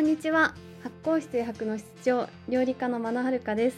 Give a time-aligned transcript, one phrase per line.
[0.00, 0.54] こんにちは。
[0.82, 3.76] 発酵室余白の室長料理家の真野遥です、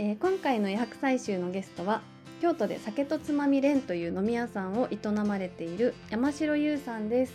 [0.00, 2.02] えー今回の余白採集のゲストは
[2.42, 7.34] 京都で酒とつまみ連という飲み屋さんを営まれている山城優さんです。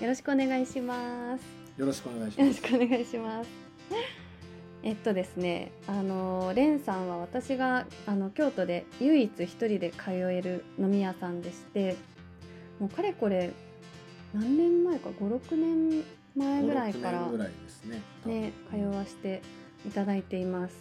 [0.00, 1.44] よろしくお願いします。
[1.80, 2.60] よろしくお願いしよます。
[2.60, 3.50] ろしくお願いします。
[4.82, 11.94] えっとですね、あのレンさんは私があの京都で唯一一人で通える飲み屋さんでして、
[12.80, 13.52] もうかれこれ
[14.34, 16.04] 何年前か5、6年
[16.36, 18.02] 前ぐらいから5 6年ぐらいですね。
[18.24, 19.42] ね通わせて
[19.86, 20.74] いただいています。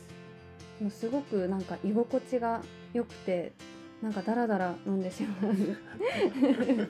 [0.80, 2.62] もうすごくなんか居心地が
[2.94, 3.54] 良くて、
[4.02, 5.56] なんかダラダラ飲んでしまう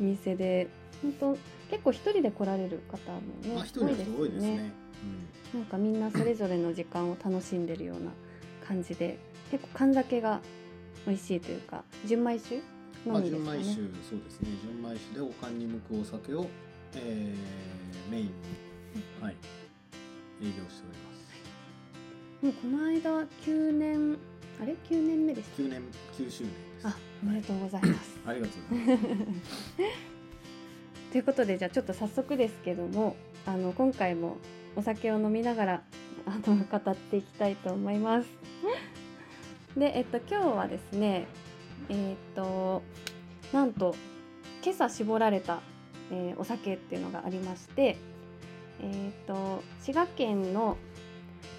[0.00, 0.68] お店で、
[1.02, 1.38] 本当
[1.70, 4.72] 結構一人で来られる方もねまあ一人多いですね。
[5.54, 8.10] なんかみんなそれぞれの時間を楽しんでるような
[8.66, 9.18] 感じで
[9.50, 10.40] 結構缶酒が
[11.06, 12.56] 美味しいというか純米酒
[13.06, 13.12] うん。
[13.12, 14.48] まあのみですかね、純米酒そうですね。
[14.62, 16.46] 純米酒でおかんに向くお酒を、
[16.94, 18.32] えー、メインに
[19.20, 19.36] はい
[20.40, 21.18] 営業しております。
[22.46, 23.10] もうこの間
[23.44, 24.16] 9年
[24.60, 25.82] あれ？9年目でした9年
[26.16, 26.86] 9周年です。
[26.86, 29.04] あおめでとうございます ありがとうございま
[29.44, 29.72] す。
[31.12, 34.36] ということでじゃあちょっと早速ですけどもあの今回も
[34.76, 35.82] お酒を飲みながら
[36.26, 38.28] あの語っていきたいと思います。
[39.76, 41.26] で、えっと、今日はですね
[41.88, 42.82] えっと
[43.52, 43.94] なんと
[44.62, 45.60] 今朝絞られた、
[46.10, 47.96] えーお酒っていうのがありまして、
[48.80, 50.76] えっと滋賀県の、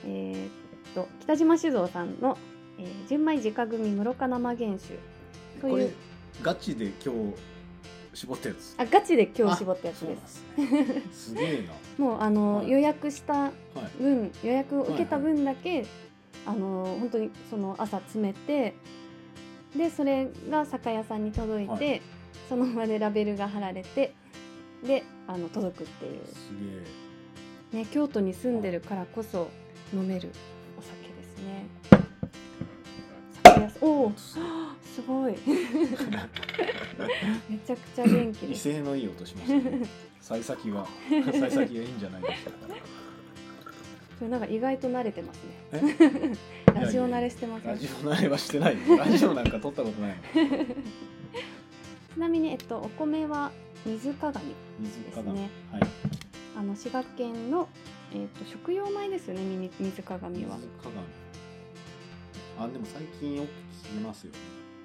[0.06, 0.48] え
[0.92, 2.38] っと北島酒造さんの、
[2.78, 5.00] えー純米直組室賀生原酒
[5.62, 5.90] というこれ
[6.42, 7.34] ガチで今日
[8.14, 8.76] 絞ったやつ？
[8.78, 10.44] あガチで今日絞ったやつです。
[10.58, 11.04] ですね。
[11.12, 13.40] すげえ もうあの、はい予約したな。
[13.42, 13.52] はい。
[14.02, 15.86] 分予約を受けた分だけ、
[16.46, 18.74] あの本当にその朝詰めて
[19.76, 22.02] でそれが酒屋さんに届いて、はい
[22.48, 24.14] その場でラベルが貼られて
[24.84, 27.09] であの届くっていう、すげえ。
[27.72, 29.50] ね、京都に住んでるからこそ
[29.94, 30.32] 飲める
[30.78, 31.68] お酒ですね。
[33.82, 34.38] おおす
[35.08, 35.36] ごい
[37.50, 38.64] めちゃくちゃ元気威です。
[38.70, 39.82] 勢のいい音しましたね。
[40.22, 42.76] 幸先が幸先がいいんじゃないでしょうか。
[44.18, 45.40] それなんか意外と慣れてます
[45.72, 45.82] え？
[45.82, 46.38] ね。
[46.76, 50.66] ラジオ慣れしてますねラジオ慣れはしてないよラジオなんか撮ったことないの
[52.16, 53.52] ちなみに、えっと、お米は
[53.86, 54.40] 水鏡
[54.80, 55.82] 水鏡、ねはい
[56.58, 57.70] あの滋賀県の、
[58.14, 59.42] えっと、食用米ですよね
[59.80, 60.98] 水鏡水は鏡。
[62.60, 63.48] あでも最近よく
[63.88, 64.40] 聞きますよね。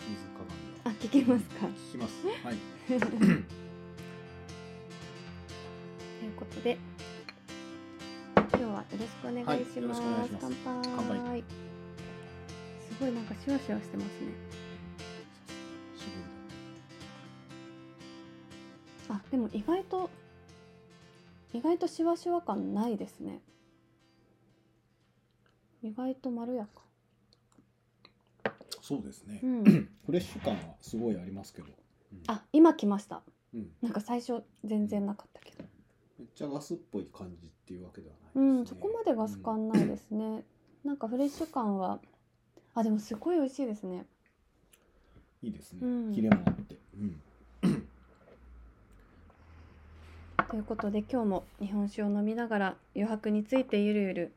[0.09, 0.55] 水鏡は。
[0.85, 1.67] あ聞きますか。
[1.67, 2.27] 聞きます。
[2.27, 2.57] はい。
[6.21, 6.79] ということで
[8.37, 10.01] 今日はよろしくお願いします,、
[10.41, 10.57] 乾杯。
[10.97, 11.45] 乾杯。
[12.81, 14.65] すごいなんかシュワシュワしてますね。
[19.09, 20.09] あでも意外と
[21.55, 23.41] 意外とシュワシュワ感ないですね。
[25.83, 26.83] 意外とまろやか。
[28.83, 29.65] そうですね、うん。
[30.05, 31.69] フレッシュ感はすごいありますけど、
[32.13, 32.23] うん。
[32.27, 33.23] あ今来ました。
[33.55, 35.65] うん、なんか最初全然なかったけど。
[36.19, 38.63] めっちゃガスっぽい感じっていうわけではうないね。
[38.63, 40.45] んそこまでガス感ないですね、
[40.85, 42.01] なんかフレッシュ感は
[42.75, 44.07] あでもすごい美味しいですね。
[45.41, 46.13] いいですね、うん。
[46.13, 47.21] キレもあって、うん、
[50.55, 54.33] ということで今日も日本酒を飲みながら余白についてゆるゆる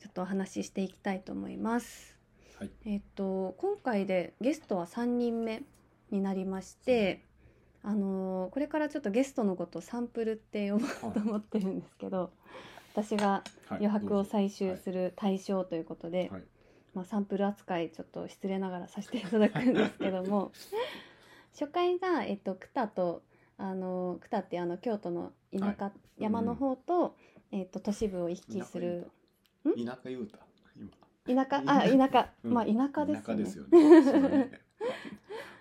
[0.00, 2.16] ちょっとお話ししていきたいと思います。
[2.58, 2.70] はい。
[2.86, 5.60] えっと今回でゲストは3人目
[6.10, 7.22] になりまして
[7.82, 12.30] あのーこれからちょっとゲストのことをサンプルって呼ぼうと思ってるんですけど
[12.94, 13.84] 私がはい。
[13.84, 16.42] 余白を採集るする対象ということで、はい。
[16.94, 20.52] まあ、サンプル扱いちょっと失礼ながらさせていただくんですけども
[21.52, 23.20] 初回が、えっと、クタと
[23.58, 27.16] あのクタってあの京都の田舎、山の方と,、
[27.52, 29.10] えっと都市部を行き来する。
[29.64, 30.38] 田舎言うた
[30.76, 31.44] 今。
[31.44, 31.62] 田舎？
[31.66, 32.52] あ田舎、うん。
[32.52, 34.60] まあ田舎ですよね ですよね。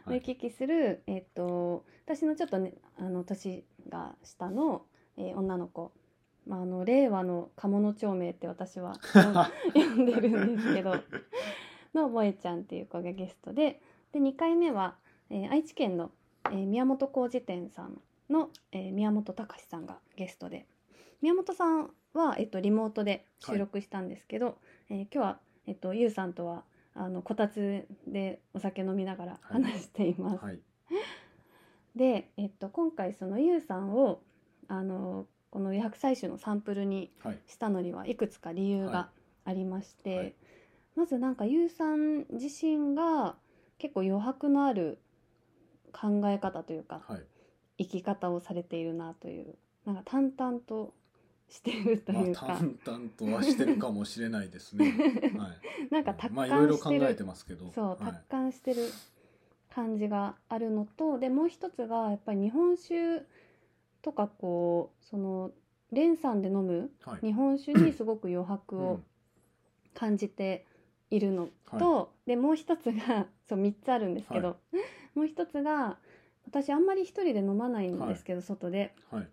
[0.07, 4.85] 行き来する、えっと私のちょっとねあの年が下の、
[5.17, 5.91] えー女の子、
[6.45, 8.99] まあ、あの令和の鴨の長命って私は
[9.73, 10.95] 呼んでるんですけど。
[11.95, 13.81] の萌えちゃんっていう子がゲストで。
[14.11, 14.95] で2回目は、
[15.29, 16.11] えー愛知県の、
[16.51, 17.99] えー宮本浩二店さん
[18.29, 20.65] の、えー宮本隆さんがゲストで。
[21.21, 24.57] 宮本さんは、えっと、リモートで収録したんですけど、
[24.89, 26.63] えー今日は、えっと、ゆうさんとは
[26.93, 29.63] あのこたつでお酒飲みながらはい。
[29.63, 30.43] 話しています。
[30.45, 30.59] はい。
[31.95, 34.21] で、えっと、今回そのゆうさんを
[34.67, 37.39] あのこの余白採取のサンプルにはい。
[37.47, 39.09] したのにはいくつか理由はが
[39.45, 40.35] ありまして、はい。
[40.95, 43.35] まずなんかゆうさん自身が
[43.77, 44.99] 結構余白のある
[45.95, 47.23] 考え方というかはい。
[47.77, 49.55] 生き方をされているなという
[49.85, 50.93] なんか淡々と
[51.49, 54.93] してるとまあいうか、淡々とはしてるかもしれないですね。
[55.37, 55.93] はい。
[55.93, 57.71] なんか達まあいろいろ観してる、考えてますけど。
[57.71, 57.97] そうはい。
[57.99, 58.91] 達観してる
[59.73, 63.23] 感じがあるのとでもう一つがやっぱり日本酒
[64.01, 65.51] とかこうその
[65.91, 67.25] 連山で飲むはい。
[67.25, 69.03] 日本酒にすごく余白をうん。
[69.93, 70.65] 感じて
[71.09, 71.47] いるの
[71.79, 74.55] と、でもう一つがそう3つあるんですけど、は
[75.15, 75.97] もう一つが
[76.45, 79.27] 私あんまり一人で飲まないんですけど、外ではい。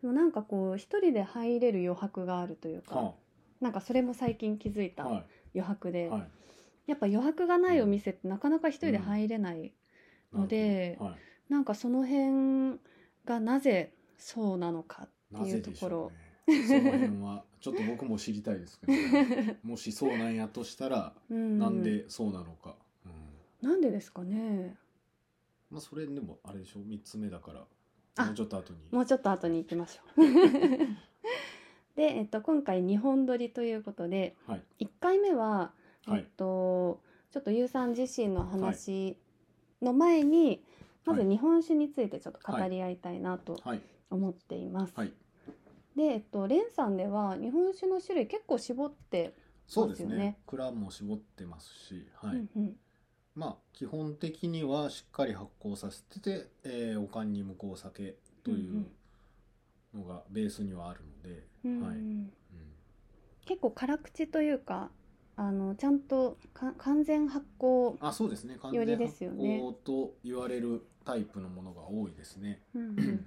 [0.00, 3.14] でもなんかこう一人で入れる余白があるというか、は
[3.60, 5.02] なんかそれも最近気づいあ。
[5.02, 6.10] たは余白で、い。
[6.10, 6.22] はい。
[6.86, 9.72] やっぱ余白がないお店ってなかなか一人で入れない、
[10.32, 11.52] のでなるほどはい。
[11.52, 12.80] なんかその辺
[13.24, 16.12] がなぜそうなのかってないぜうところ
[16.46, 16.82] でしょうね。
[16.82, 18.92] その辺はちょっと僕も知りたいですけど、
[19.62, 22.76] もしそうなんやとしたら、うんなんでそうなのか。
[23.62, 23.68] うん。
[23.68, 24.76] なんでですかね
[25.74, 26.80] まあそれでもあれでしょ？
[26.80, 27.66] 三つ目だから
[28.16, 28.78] あもうちょっと後に。
[28.92, 30.24] もうちょっと後に行きましょう
[31.96, 35.72] で、えっと、今回2本撮りということではい1回目は、
[36.06, 37.00] はいえっと、
[37.32, 39.16] ちょっとゆうさん自身の話
[39.82, 40.62] の前に、
[41.04, 43.80] まずはい日本酒についてちょっと語り合いたいなとはい
[44.10, 44.92] 思っています。
[44.96, 45.12] はい。
[45.96, 49.34] で、えっと、レンさんでは日本酒の種類結構絞って、
[49.66, 50.38] そうですねそうですよね。
[50.46, 52.36] 蔵も絞ってますし、はい。
[52.36, 52.76] うんうん
[53.34, 58.14] まあ基本的にはしっかり発酵させてて、えー、おかんに向こう酒
[58.44, 58.86] という
[59.94, 61.96] のがベースにはあるので、うんはい。
[61.96, 62.32] うん。
[63.44, 64.90] 結構辛口というか
[65.36, 68.56] あのちゃんとか完全発酵、あそうですね。
[68.62, 69.60] 完より全発ですよね。
[69.60, 72.60] 酵と言われるタイプのものが多いですね。
[72.74, 73.26] うんうん。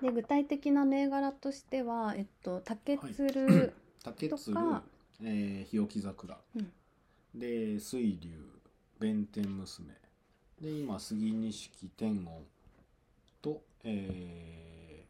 [0.00, 4.82] で具体的な銘柄としては、えっと、竹鶴、竹鶴とか、
[5.22, 6.72] えー、日置桜、うん
[7.38, 8.30] で水流
[8.98, 9.86] 弁天娘。
[10.60, 12.46] で今杉錦天音。
[13.40, 15.04] とえ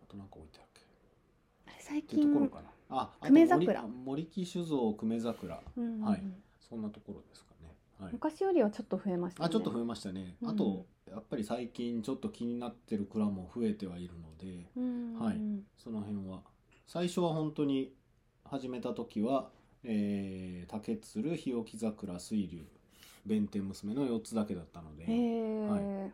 [0.00, 0.80] ー、あとなんか置いてあるっけ。
[1.66, 2.70] あれ最っていうところ近、かな。
[2.90, 3.82] ああと久米桜。
[3.82, 5.60] 森森木酒造久米桜。
[5.76, 6.22] うんうんうんはい。
[6.68, 7.74] そんなところですかね。
[7.98, 8.12] はい。
[8.12, 9.46] 昔よりはちょっと増えましたね。
[9.46, 10.48] あちょっと増えましたね、うん。
[10.50, 15.20] あとやっぱり最近ちょっと気になってる蔵も増えてはいるのでうんうん。
[15.20, 15.40] はい。
[15.76, 16.42] その辺は。
[16.86, 17.92] 最初は本当に
[18.44, 19.50] 始めた時は、
[19.84, 22.66] えー、竹鶴日置桜水流
[23.26, 26.10] 弁天娘の4つだけだったので、へえ、は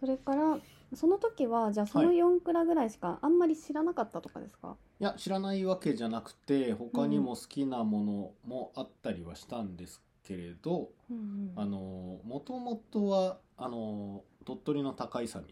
[0.00, 0.58] それから
[0.94, 2.16] その時はじゃあそのはい。
[2.16, 11.52] 4蔵ぐらいしかあんまり知らなかったとかですか、いや知らないわけじゃなくて他にも好きなものもあったりはしたんですけれど、うんうん。
[11.56, 15.44] あのもともとはあの鳥取の高勇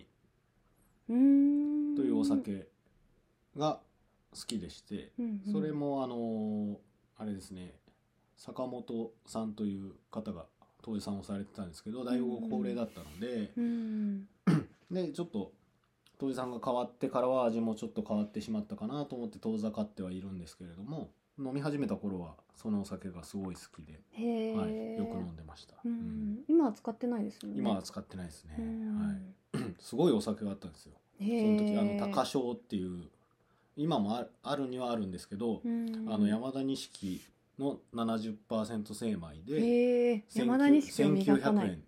[1.08, 2.68] というお酒
[3.56, 3.85] が好
[4.44, 5.52] きでして、うんうん。
[5.52, 6.78] それもあの
[7.16, 7.74] あれですね
[8.36, 10.44] 坂本さんという方が
[10.82, 14.28] 当時さんをされてたんですけど大学高齢だったので、うん
[14.90, 15.52] でちょっと
[16.18, 24.00] 当時さんが変わってからは味もちょっと変わってしまったかなと思って遠ざかってはいるんですけれども飲み始めた頃はそのお酒がすごい好きで、
[24.56, 25.92] はい、よく飲んでました、ううん。
[25.92, 27.56] ん、今は使ってないですよね。
[27.58, 30.92] 今は使ってないですね、うんはい、 すごいお酒があったんですよ。
[31.18, 33.08] その時あの高翔っていう
[33.76, 36.06] 今もああるにはあるんですけど、うん。
[36.08, 37.20] あの山田錦
[37.58, 41.82] の70%精米で山田錦を磨かな1900い円。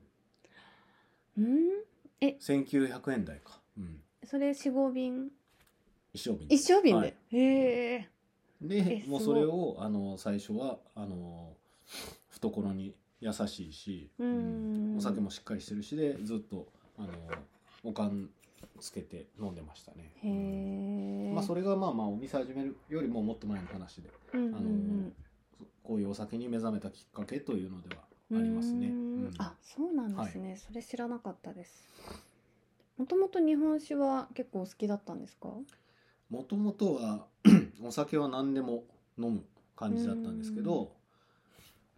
[1.38, 5.30] うん？1900円台か、うん、それ四合瓶？
[6.12, 6.48] 一升瓶。
[6.50, 7.14] 一升瓶で、はい。
[7.30, 8.08] へえ
[8.60, 11.52] でもうそれをあの最初はあの
[12.30, 14.98] 懐に優しいし、ううんん。
[14.98, 16.66] お酒もしっかりしてるしでずっと
[16.98, 17.08] あの
[17.84, 18.28] おかん
[18.78, 20.12] つけて飲んでましたね。
[20.22, 25.10] へえまあ、それがまあまあお店始めるよりももっと前の話でうんうんあの
[25.82, 28.88] こういうお酒に目覚めたきっかけというのではありますね。
[28.88, 29.24] うーん。
[29.26, 29.34] うん。
[29.38, 31.88] あそうなんですね、それ知らなかったです。
[32.96, 35.48] もともと日本酒は結構好きだったんですか？
[36.30, 37.26] もともとは
[37.82, 38.84] お酒は何でも
[39.18, 39.44] 飲む
[39.76, 40.92] 感じだったんですけど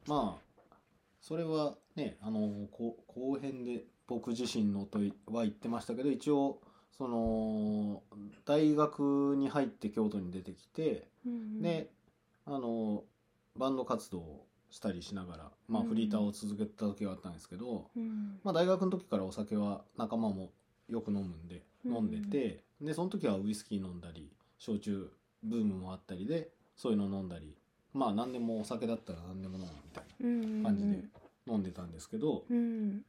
[0.07, 0.61] まあ
[1.21, 4.99] それはねあのこ後編で僕自身のと
[5.33, 6.61] は言ってましたけど一応
[7.01, 8.03] その
[8.45, 11.09] 大学に入って京都に出てきて
[11.63, 11.89] で
[12.45, 13.05] あの
[13.57, 18.39] バンド活動をしたりしながら、まあ、うんフリーターを続けてた時があったんですけど、うん。
[18.45, 20.51] まあ、大学の時からお酒は仲間も
[20.91, 25.11] よく飲むんでうん飲んでて、でその時はウイスキー飲んだり焼酎
[25.43, 27.57] ブームもあったりでそういうの飲んだり
[27.95, 30.99] まあ何でもお酒だったら何でも飲むみたいうんな感じで
[31.49, 33.01] 飲んでたんですけど、うん。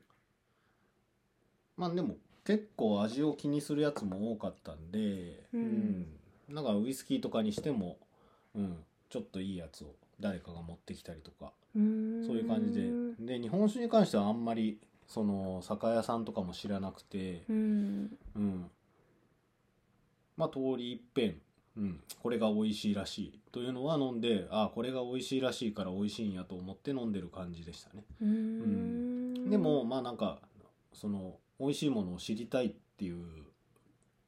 [1.75, 5.62] まあでも結構味を気にするやつも多かったんで、うん。
[6.50, 6.55] うん。
[6.55, 7.98] なんかウイスキーとかにしても、
[8.55, 8.77] うん、
[9.10, 12.24] ちょっといいやつを誰かが持ってきたりとかうん。
[12.25, 13.38] そういう感じで。
[13.38, 18.17] で日本酒に関してはあんまりその酒屋さんとかも知らなくて、うん。
[18.36, 18.71] うん、
[20.38, 21.36] まあ通り一遍、
[21.77, 23.39] うん、これが美味しいらしい。
[23.51, 28.03] というのは飲んであこれが美味しいらしいから美味しいんやと思って飲んでる感じでしたね。
[28.21, 29.50] うーん。
[29.50, 30.39] でもまあなんか
[30.93, 33.24] その美味しいものを知りたいっていう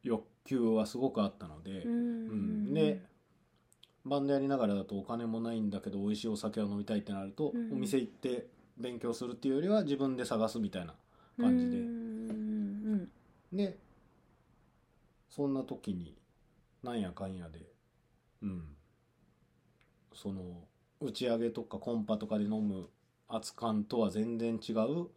[0.03, 1.91] 欲求はすごくあったので、うん。
[1.91, 1.95] う
[2.69, 2.73] ん。
[2.73, 3.01] で
[4.05, 7.73] バンドやりながらだとお金もないんだけど美味しいお酒を飲みたいってなると、うん。
[7.73, 8.47] お店行って
[8.77, 10.93] 勉強するっていうよりは自分で探すみたいな
[11.39, 13.09] 感じで、うん。
[13.51, 13.79] で
[15.29, 16.15] そんな時に
[16.83, 17.65] なんやかんやで
[18.43, 18.63] うん。
[20.13, 20.67] その
[21.01, 22.89] 打ち上げとかコンパとかで飲む
[23.27, 25.07] 熱燗とは全然違う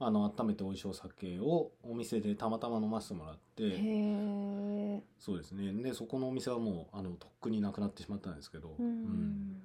[0.00, 5.72] あの温めて美味しいお酒をお店でたまたま飲ませてもらってそうですね。
[5.82, 9.02] でそこのお店はもうあのとっくになくなってしまったんですけど、ううん。
[9.04, 9.62] ん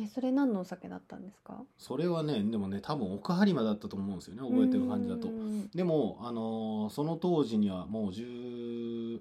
[0.00, 1.64] えそれ何のお酒だったんですか？
[1.78, 4.42] それはねでもね多分奥播磨だったと思うんですよね。
[4.48, 5.28] 覚えてる感じだと。
[5.28, 5.30] う。
[5.32, 5.70] ん。
[5.74, 9.20] でも、あのーその当時にはもう10、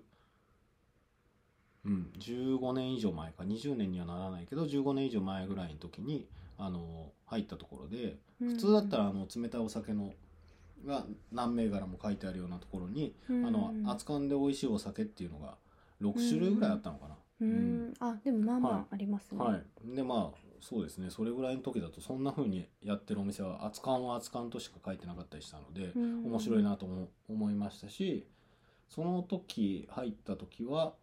[1.85, 3.43] うん、15年以上前か。
[3.43, 10.13] 20年にはならないけど15年以上前ぐらいの時に、あのー入ったところで普通だったらあの冷たいお酒の
[10.85, 13.45] が何銘柄も書いてあるようなところに、うん。
[13.45, 15.55] あの熱燗で美味しいお酒っていうのが
[16.01, 17.15] 6種類ぐらいあったのかな。
[17.41, 17.93] うん。
[17.99, 18.79] あでもまあまはい。
[18.79, 19.43] あありますね。
[19.43, 21.09] はい、でまあそうですね。
[21.09, 26.25] それぐらいの時だとそんな風にやってるお店は熱燗は熱燗としか書いてなかったりしたので、うん。
[26.25, 28.27] 面白いなとも思いましたし
[28.87, 30.93] その時入った時は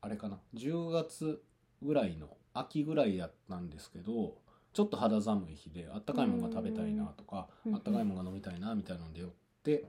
[0.00, 0.38] あれかな。
[0.54, 1.42] 10月
[1.82, 4.36] ぐらいの秋ぐらいやったんですけど
[4.72, 7.74] ちょっと肌寒い日であったかいものが食べたいなとかうん。
[7.74, 9.30] あったかいものが飲みたいなみたいなので寄っ
[9.62, 9.84] て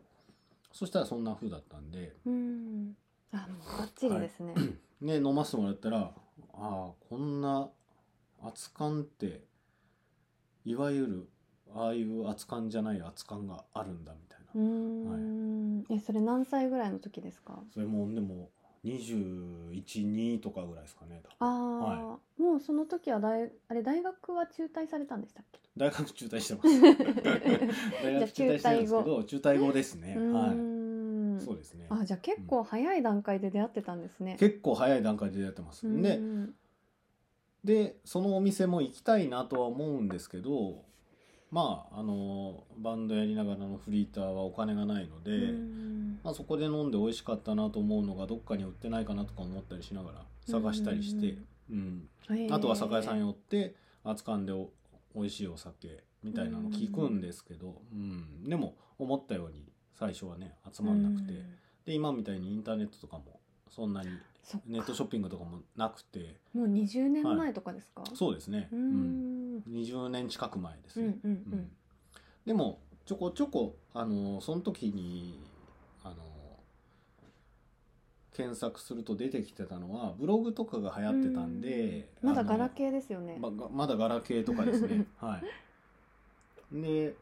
[0.72, 2.96] そしたらそんな風だったんでうん。
[3.34, 3.44] あも
[3.76, 4.54] うバッチリですね、
[5.00, 6.14] ね飲ませてもらったらあ
[6.54, 7.70] あこんな
[8.44, 9.42] 熱燗って
[10.66, 11.30] いわゆる
[11.74, 14.46] ああいう熱燗じゃない熱燗があるんだみたいな。
[14.56, 15.84] うーん。
[15.90, 17.60] えそれ何歳ぐらいの時ですか？
[17.74, 18.50] それもでも
[18.86, 21.46] 212とかぐらいですかねあ
[22.38, 26.82] あ、もうその時は大あれ大学は中退されたんでしたっけ大学中退してます。
[28.04, 29.72] 大学中退してるんですけど中退後。
[29.72, 30.16] ですね。
[30.18, 31.88] うはいそうですね。
[31.90, 34.38] あじゃあ結構早い段階で出会ってたんですね。
[34.40, 35.88] 結構早い段階でやってます。
[35.88, 36.02] うん。
[36.02, 36.20] で
[37.64, 40.84] でそのお店も行きたいなとは思うんですけど
[41.52, 46.20] まああのバンドやりながらのフリーターはお金がないので、うん。
[46.24, 51.38] まあ、そこで飲んで美味しかったなと思うのがどっかに売ってないかなとか思ったりしながら探したりして、
[51.70, 52.08] うん
[52.50, 54.70] あとは酒屋さん寄って熱燗でお
[55.14, 58.48] 美味しいお酒みたいなの聞くんですけど、うん。
[58.48, 61.46] でも思ったように最初はね集まんなくて、うん。
[61.86, 63.41] で今みたいにインターネットとかも
[63.72, 64.10] そんなに
[64.68, 66.36] ネットショッピングとかもなくて。
[66.54, 69.58] もう20年前とかですか、そうですね、ううん。
[69.60, 71.32] ん20年近く前ですうんね、うん。
[71.32, 71.72] うん。
[72.46, 75.40] でもちょこちょこあのその時に
[76.04, 76.16] あの
[78.34, 82.30] 検索すると出てきてたのはブログとかが流行ってたんで、うん。
[82.30, 83.38] まだガラケーですよね。
[83.40, 85.06] まがまだガラケーとかですね。
[85.18, 85.40] は
[86.74, 86.82] い。
[86.82, 87.16] で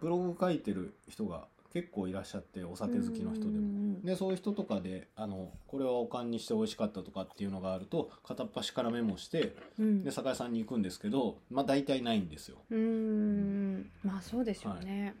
[0.00, 10.04] ブログ書いてる人が結構いらっしゃってお酒好きの人でも、うんでそういう人とかであのこれはおかんにして美味しかったとかっていうのがあると片っ端からメモしてうん。
[10.04, 12.58] で酒屋さんに行くんですけどまあ大体ないんですよ。
[12.70, 13.90] うーん。
[14.02, 15.14] まあそうでしょうね。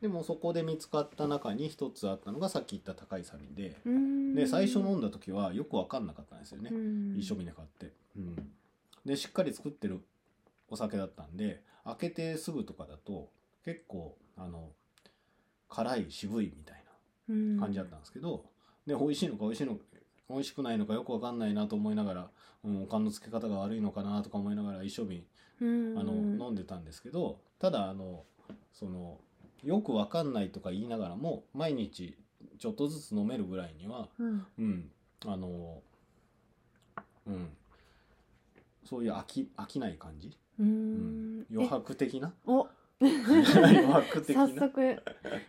[0.00, 3.76] でもそこで見つかった中に一つあったのがさっき言った高いサビで。
[4.34, 7.16] で最初飲んだ時はよく分かんなかったんですよね、うん。
[7.18, 8.36] 一緒にね買って、うん、
[9.04, 10.00] でしっかり作ってる
[10.70, 13.28] お酒だったんで開けてすぐとかだと
[13.64, 14.68] 結構あの
[15.68, 16.84] 辛い渋いみたい
[17.28, 18.44] な感じだったんですけど、
[18.86, 19.80] で美味しいのか美味しいのか
[20.30, 22.30] 美味しくないのかよく分かんないなと思いながら、
[22.64, 25.24] うん、おかんのつけ方が悪いのかなとか思いながら一升瓶
[25.60, 25.98] うん。
[25.98, 28.24] あの飲んでたんですけどただあの
[28.72, 29.18] その
[29.64, 32.16] よく分かんないとか言いながらも毎日
[32.58, 34.46] ちょっとずつ飲めるぐらいにはうん。
[34.58, 34.90] うん
[35.26, 35.82] あの
[37.26, 37.48] うん
[38.84, 41.40] そういう飽き飽きない感じ、うん。
[41.40, 41.46] ん。
[41.52, 42.32] 余白的な？
[43.00, 45.02] 余白的な早速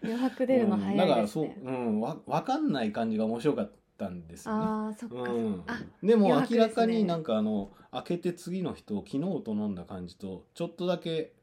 [0.03, 1.03] 余白出るの早いですね。
[1.03, 4.63] うんだからそう、うん、わ分かんない感じが面白かったんですよね。
[4.63, 5.15] ああそっか。
[5.15, 11.34] うんあ、でも明らかになんかあの開けて次の人昨日と飲んだ感じとちょっとだけ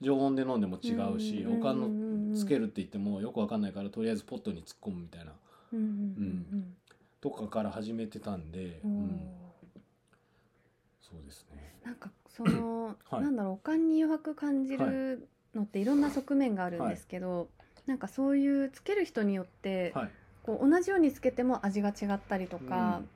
[0.00, 5.32] 常温で飲んでも違うしうんおかんののつけるって言ってもよくわかんないからとりあえずポットに突っ込むみたいな
[5.72, 6.74] うんうん
[7.20, 9.20] とかから始めてたんで、うん
[11.02, 11.74] そうですね。
[11.84, 12.10] なんか
[12.44, 13.22] その、はい。
[13.22, 17.48] なんだろうおかんに余白感じるのっていろんな側面があるんですけど、
[17.86, 20.10] なんかそういうつける人によって、はい、
[20.42, 23.08] こう同じようにつけても味が違ったりとか、うん。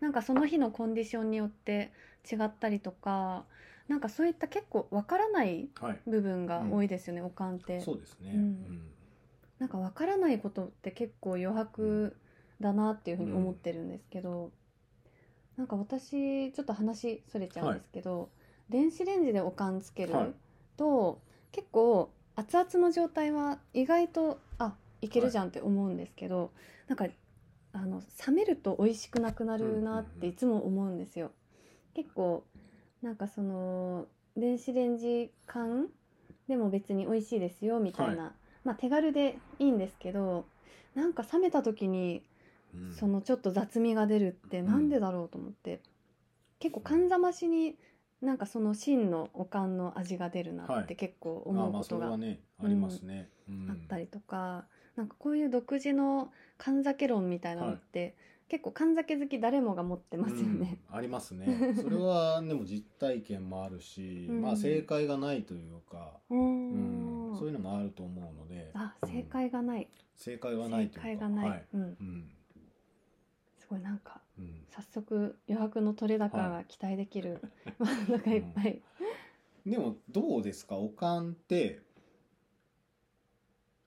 [0.00, 1.90] なんかその日のコンディションによって
[2.30, 3.44] 違ったりとか
[3.88, 7.80] なんかそういった結構わからないはい、部分が多いですよね、おかんって。
[7.80, 8.32] そうですね。
[8.34, 8.82] うん。
[9.58, 12.16] なんかわからないことって結構余白
[12.60, 14.50] だなっていうふうに思ってるんですけど、
[15.56, 18.28] なんか私ちょっと話それちゃうんですけど、
[18.68, 20.34] 電子レンジでおかんつけるはい。
[20.76, 21.20] と、
[21.52, 26.52] 結構熱々の状態は意外とあいけるじゃんって思うんですけど、
[26.88, 27.06] なんか
[27.72, 31.30] あの冷めると美味しくなくなるなっていつも思うんですよ。
[31.94, 32.44] 結構
[33.02, 34.06] なんかその
[34.36, 35.86] 電子レンジ缶
[36.48, 40.46] でも別に美味しいですよみたいな、まあ手軽でいいんですけど
[40.94, 42.22] なんか冷めた時に
[42.74, 42.92] うん。
[42.92, 45.80] そのちょっと雑味が出るってなんでだろうと思って、
[46.58, 47.76] 結構缶ざましに
[48.22, 50.96] なんかその芯のおかんの味が出るなってはい。
[50.96, 53.66] 結構思うことがれはねありますね、うん。
[53.70, 54.64] あったりとか、
[54.96, 58.16] なんかこういう独自の缶酒論みたいなのって、
[58.48, 60.78] 結構缶酒好き誰もが持ってますよね。
[60.90, 61.46] うんありますね。
[61.82, 64.40] それはでも実体験もあるし、うん。
[64.42, 67.32] まあ正解がないというか、ううん。
[67.34, 68.70] んそういうのもあると思うので。
[68.72, 71.08] あ正解がない、正解はないというか。
[71.08, 71.64] 正解がない、はい。
[71.74, 72.30] うん、うん
[73.66, 74.64] すごいなんかうん。
[74.70, 77.40] 早速余白の取れ高が期待できる
[77.80, 78.80] 漫画がいっぱい、
[79.64, 80.76] でもどうですか？
[80.76, 81.80] おかんって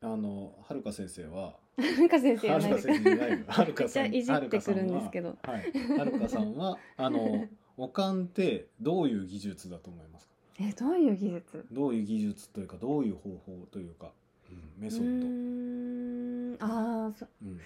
[0.01, 1.55] あのはるか先生は？
[1.77, 5.37] なんか先生はるか先生じゃないよはるかさんゃいじってくるんですけど。
[5.43, 6.77] はるかさんは？
[6.97, 10.33] あの おかんってどういう技術だと思いますか？
[10.59, 11.65] えどういう技術？
[11.71, 14.11] どういう技術というかどういう方法というか、
[14.49, 17.59] うんメソッド、うああそうん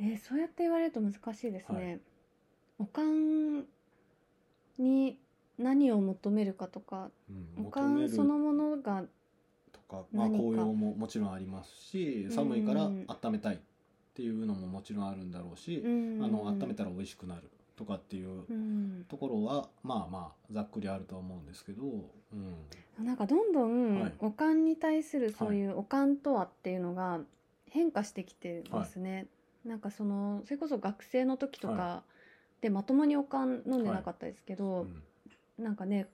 [0.00, 2.00] えーそうやって言われると難しいですね、
[2.78, 3.64] はおかん
[4.78, 5.18] に
[5.58, 7.10] 何を求めるかとか
[7.58, 9.02] うんおかんそのものが
[9.72, 12.32] とか、まあ、紅葉ももちろんありますしん。
[12.32, 13.58] 寒いから温めたいっ
[14.14, 19.04] ていうのももちろんあるんだろうし、あの温めたら美味しくなるとかっていううん。
[19.08, 21.82] ところは、まあまあざっくりあるとは思うんですけど、
[22.98, 24.12] うん、なんかどんどんはい。
[24.20, 27.20] おかんに対するそういうおかんとはっていうのが
[27.66, 29.26] 変化してきてますね、
[29.64, 32.02] なんかそのそれこそ学生の時とかは
[32.60, 34.86] でまともにおかん飲んでなかったですけうど、
[35.58, 35.64] ん。
[35.64, 36.08] なんかね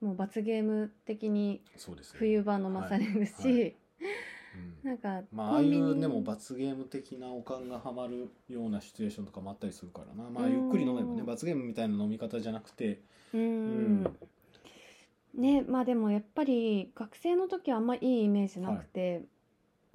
[0.00, 2.18] もう罰ゲーム的にそうですね。
[2.20, 3.52] 冬場飲まされるし、はい。
[3.52, 3.74] はい。
[4.54, 4.74] うん。
[4.84, 10.52] なんかまあ、ああいうでも罰ゲーム的なおかんがはまるようなシチュエーションとかもあったりするからな、まあ、うん。
[10.52, 13.00] ゆっくり飲めばね罰ゲームみたいな飲み方じゃなくて、
[13.32, 14.16] うん。
[15.34, 19.22] ねまあでもやっぱり学生の時はあんまいいイメージなくて、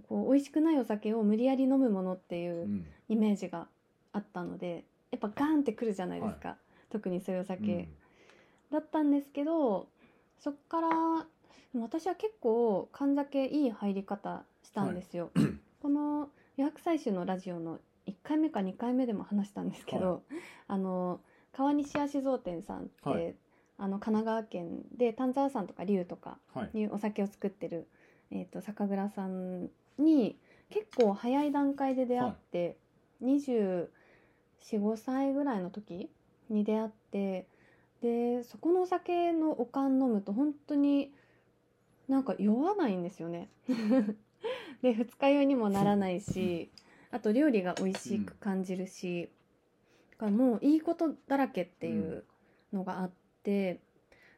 [0.09, 2.85] こう美味しくないお酒を無理やり飲むものっていううん。
[3.09, 3.67] イメージが
[4.13, 6.57] あったのでやっぱガーンってくるじゃないですか、
[6.91, 7.87] 特にそういうお酒、うん。
[8.71, 9.87] だったんですけど
[10.39, 10.89] そっから
[11.75, 15.31] 私は結構缶酒いい入り方したんですよ。
[15.81, 20.23] この予約採集のラジオの1回目か2回目でも話したんですけど、
[20.67, 21.19] あの
[21.53, 23.35] 川西屋酒造店さんって、はい。
[23.81, 26.77] あの神奈川県で丹沢山とか龍とかはい。
[26.79, 27.87] いうお酒を作ってる、
[28.29, 29.69] えー、と酒蔵さん
[29.99, 30.37] に
[30.69, 32.77] 結構早い段階で出会って、
[33.23, 33.89] 245
[34.97, 36.09] 歳ぐらいの時
[36.49, 37.47] に出会って
[38.01, 41.11] でそこのお酒のおかん飲むと本当に
[42.07, 43.49] なんか酔わないんですよね。
[44.81, 46.71] で二日酔いにもならないし
[47.11, 49.29] あと料理が美味しく感じるし、
[50.11, 52.23] だからもういいことだらけっていう
[52.71, 53.11] のがあっ
[53.43, 53.81] て、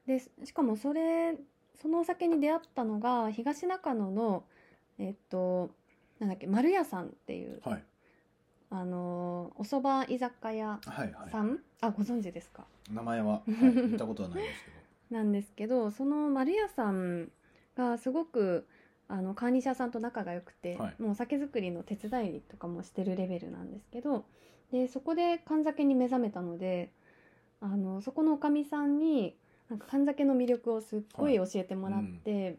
[0.07, 1.37] でしかもそれ
[1.81, 4.43] そのお酒に出会ったのが東中野の
[5.01, 5.71] えっと
[6.19, 7.83] なんだっけ丸屋さんっていうはい。
[8.73, 11.29] あのお蕎麦居酒屋はいはい。
[11.29, 12.63] さん、あご存知ですか？
[12.89, 15.17] 名前は、はい、 聞いたことはないですけど。
[15.17, 17.29] なんですけどその丸屋さん
[17.75, 18.65] がすごく
[19.09, 21.01] あの管理者さんと仲が良くて、はい。
[21.01, 24.23] もうお酒造りの手伝いとかもしてるレベルなんですけど
[24.71, 26.91] でそこで缶酒に目覚めたので
[27.59, 29.35] あのそこのおかみさんに
[29.67, 32.57] なんか缶酒の魅力をすっごい教えてもらって、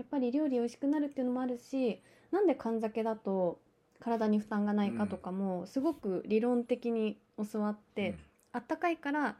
[0.00, 3.58] やっぱり料理美味しくなるっていうのもあるしなんで缶酒だと
[4.00, 7.18] 体に負担がないかとかもすごく理論的に
[7.52, 8.14] 教わって。
[8.52, 9.34] あったかいからやっ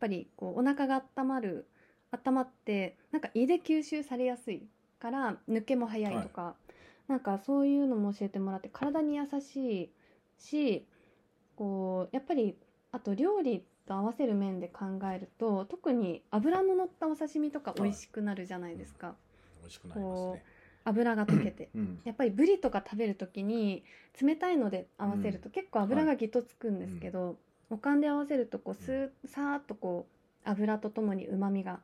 [0.00, 1.66] ぱりこうお腹が温まる
[2.10, 4.66] 温まってなんか胃で吸収されやすい
[4.98, 6.54] から抜けも早いとか、
[7.06, 9.90] なんかそういうのも教えてもらって体に優しい
[10.38, 10.86] し
[11.54, 12.56] こうやっぱり
[12.92, 19.14] あと料理と合わせる面で考えると特に油の乗ったお刺身とか美味しくなるじゃないですか、
[19.66, 20.44] 美味しくなりますね。
[20.84, 21.68] 油が溶けて。
[21.74, 22.00] うん。
[22.04, 23.84] やっぱりブリとか食べる時に
[24.20, 27.36] 冷たいので合わせると結構油がぎっとつくんですけど、
[27.70, 30.06] おかんで合わせるとこうスーさーっとこ
[30.44, 31.80] う油とともにうまみが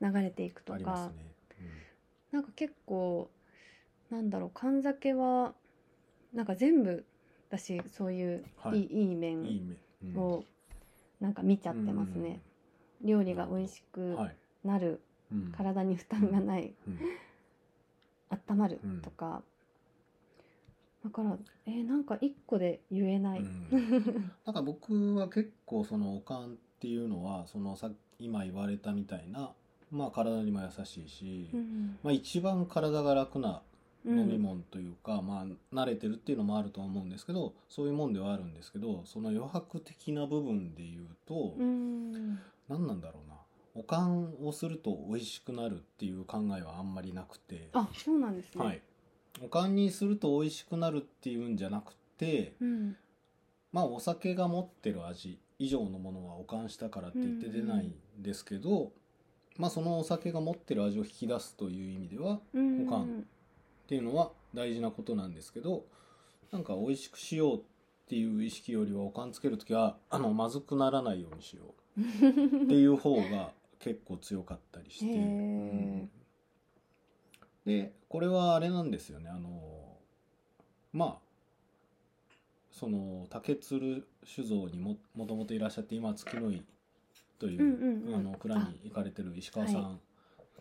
[0.00, 1.14] 流れていくとか、ありますね、
[2.32, 3.30] なんか結構
[4.10, 5.54] なんだろう缶酒は
[6.34, 7.04] なんか全部
[7.50, 8.80] だしそういうはい。
[8.80, 10.44] いい,、い、いうん、いい面を
[11.20, 12.40] なんか見ちゃってますね、
[13.02, 15.00] 料理が美味しくはい、なる、うん
[15.56, 16.98] 体に負担がない、うん。
[18.48, 19.42] 温まるとか、
[21.04, 24.32] だからえーなんか一個で言えない、うん。
[24.44, 26.48] なんか僕は結構そのおかんっ
[26.80, 29.52] ていうのはそのさ今言われたみたいな
[29.90, 33.62] まあ体にも優しいし、うんまあ、一番体が楽な
[34.04, 34.18] うん。
[34.20, 42.38] 飲み物というか、まあ慣れてるっていうのもあるとは思うんですけどそういうもんではあるんですけどその余白的な部分で言うと、うん。
[42.68, 43.34] 何なんだろうな
[43.74, 48.82] おかんをすると美味しくなるっていう考えはあんまりなくて、あそうなんですね、はい、
[49.42, 52.96] おかんにすると美味しくなるっていうんじゃなくてうん。
[53.72, 58.90] まあお酒が持ってる味以上のものはおかんしたからって言って出ないんですけど、
[59.56, 63.24] まあそのお酒が持ってる味を引き出すという意味ではっうんおかん
[63.86, 65.84] ていうのは大事なことなんですけど
[66.52, 67.60] なんか美味しくしようっ
[68.08, 71.62] ていう意識よりはおかんつける時はあのまずくならないようにしよ
[71.98, 72.00] う
[72.64, 73.50] っていう方が
[73.80, 76.10] 結構強かったりして、うん。
[77.66, 79.28] でこれはあれなんですよね。
[79.28, 79.50] あの
[80.92, 81.18] まあ
[82.70, 86.62] その竹鶴酒造にももともといらっしゃって今月の井
[87.38, 88.14] という,、うんうんうん。
[88.14, 90.00] あの蔵に行かれてる石川さん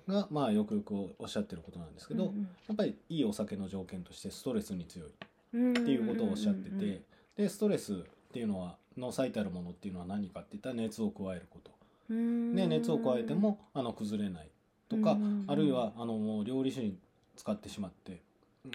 [0.08, 5.10] が、まあよくよくおっしゃってることなんですけど、うんやっぱりいいお酒の条件としてストレスに強い
[5.54, 7.04] うんっていうことをおっしゃってて、うんうんうん
[7.40, 7.98] でストレスっ
[8.34, 11.72] ていうのはの最たるものっていうのは何かっていったら熱を加えること
[12.10, 12.56] うん。
[12.56, 14.50] で熱を加えてもあの崩れない
[14.90, 16.98] とか、うんあるいはあのもう料理酒に
[17.36, 18.22] 使ってしまって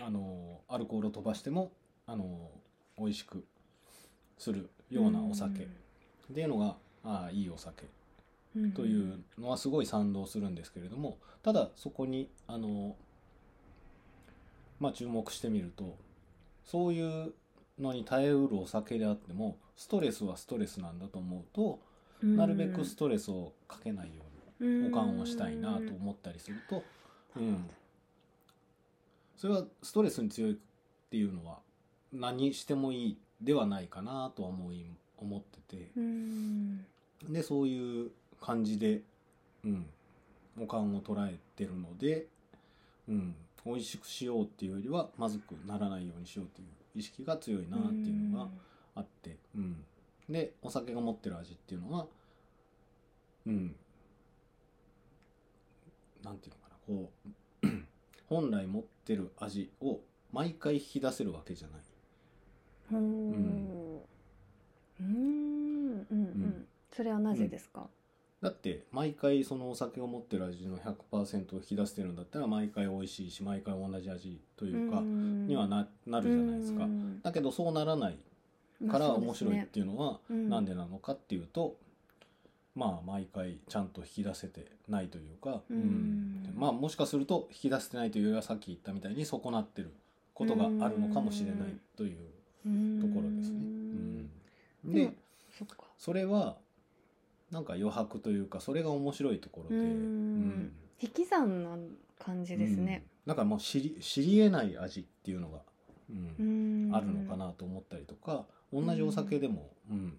[0.01, 1.73] あのアルコールを飛ばしても
[2.07, 2.51] あの
[2.99, 3.45] 美味しく
[4.39, 5.67] するようなお酒っ
[6.33, 7.85] ていうのがああいいお酒
[8.57, 8.73] うん。
[8.73, 12.97] というのはすごい賛同するんですけれどもただそこにあの、
[14.81, 15.97] まあ、注目してみると
[16.65, 17.35] そういう
[17.79, 21.81] のに耐えうるお酒であってもストレスはストレスなんだと思うと
[22.25, 24.23] なるべくストレスをかけないよ
[24.61, 26.83] うに保管をしたいなと思ったりすると、
[27.37, 27.69] うん、
[29.37, 30.55] それはストレスに強いっ
[31.11, 31.59] ていうのは
[32.13, 34.87] 何してもいいではないかなとは思い
[35.19, 35.91] 思ってて。
[35.97, 36.87] うん。
[37.29, 38.11] でそういう
[38.41, 39.03] 感じで、
[39.65, 39.87] うん、
[40.61, 42.27] おかんを捉えてるので、
[43.09, 43.35] うん、
[43.65, 48.49] 美味しくしようっていうよりはまずくならないようにしようっていう意識が強いなっていうのが
[48.97, 49.85] あって、うん、
[50.29, 52.07] でお酒が持ってる味っていうのは、
[53.47, 53.75] うん、
[56.23, 56.77] なんていうのかな。
[56.87, 57.11] こ
[57.63, 57.67] う
[58.29, 60.01] 本来持ってる味を
[60.33, 61.81] 毎回引き出せるわけじゃない。
[62.91, 64.01] ほううん。
[65.01, 66.67] うんうんうん。
[66.91, 67.89] それはなぜですか？
[68.41, 76.87] だって毎回そのお酒を持ってる味の100%を引き出してるんだったら毎回美味しいし毎回同じ味というかににはななるじゃないですか。
[77.23, 78.19] だけどそうならない
[78.91, 81.77] から面白いっていうのはなんでなのかっていうと
[82.75, 85.77] まあ毎回ちゃんと引き出せてないというかうん。
[85.77, 86.55] うん。
[86.57, 89.93] まあもしかすると引き出せてないというよりはさっき言ったみたいに損なってる
[90.35, 93.59] ことがあるのかもしれないというところですね。
[94.87, 94.93] うん。
[94.93, 95.13] で
[95.99, 96.57] それは
[97.51, 99.83] なんか余白というかそれが面白いところで、うん。
[99.83, 100.73] うん。
[101.01, 101.77] 引き算な
[102.19, 103.31] 感じですね、うん。
[103.31, 105.61] なんかもう知り知りえない味っていうのが、
[106.11, 106.89] うん。
[106.89, 106.95] うん。
[106.95, 108.45] あるのかなと思ったりとか
[108.75, 110.19] 同じお酒でも、うん。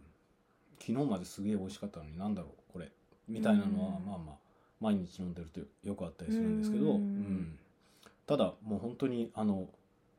[0.80, 2.92] 昨日まですげえ美味しかったのになんだろうこれ。
[3.28, 4.06] みたいなのは、うん。
[4.06, 4.36] まあまあ
[4.80, 6.96] 毎日飲んでるとよくあったりするんですけど、うん。
[6.96, 7.60] うん。
[8.26, 9.68] ただもう本当にあの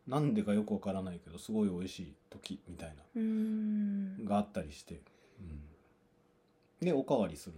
[0.06, 4.24] なんでかよくわからないけどすごい美味しい時みたいなうん。
[4.24, 5.00] があったりして、
[5.40, 7.54] うん、でおかわりする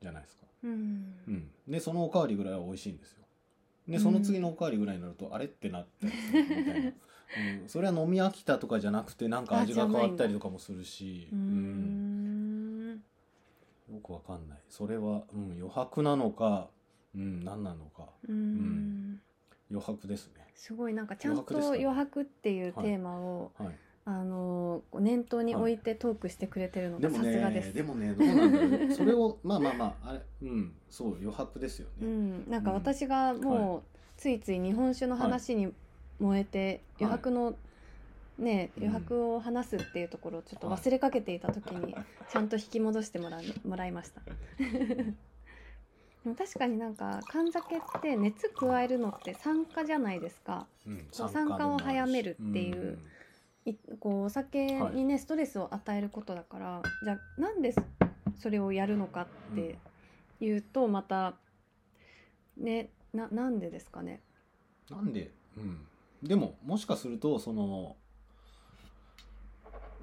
[0.00, 1.14] じゃないですか、うん。
[1.28, 3.22] うん、でそのおかわりぐらいは美味しいんですよ。
[3.88, 6.92] でその次のおかわりぐらいになると、あれってなったりするみたいな、
[7.62, 11.28] うん、それは飲み飽きたとかじゃなくてなんか味が変わったりとかもするし。
[11.32, 13.02] ううんん。
[13.92, 14.58] よくわかんない。
[14.68, 16.68] それは、うん、余白なのか、
[17.14, 18.08] うん、何なのか。
[18.28, 19.20] うん。
[19.70, 20.46] 余白ですね。
[20.54, 21.76] すごいなんかちゃんと余白ですか？
[21.76, 23.76] ね余白っていうテーマを、はい。
[24.04, 27.66] あのこう念頭に置いてトークしてくれてるのでもがさすがです。
[27.68, 28.92] ねでもねどうなんだろう。
[28.92, 33.82] それをまあまあまああれうんそう余白ですよね、うん、なんか私がもう
[34.16, 35.72] ついつい日本酒の話に
[36.18, 37.54] 燃えてはい余白の
[38.38, 38.84] ねうん。
[38.84, 41.94] 余白を話すっていうところをちょっと忘れかけていた時に
[42.30, 44.22] ちゃんと引き戻してもらい もらいました。
[46.24, 50.68] でも確かになんか缶酒って熱加えるのって酸化じゃないですか。
[50.86, 51.06] うん。
[51.10, 52.98] 酸化を早めるっていうん。
[53.64, 57.72] いこうお酒にね、ストレスを与えることだからじゃあなんで
[58.38, 59.78] それをやるのかって
[60.40, 61.34] いうとまた
[62.56, 64.20] ねななんでですかね。
[64.90, 65.86] なんで、うん、
[66.22, 67.96] でももしかするとその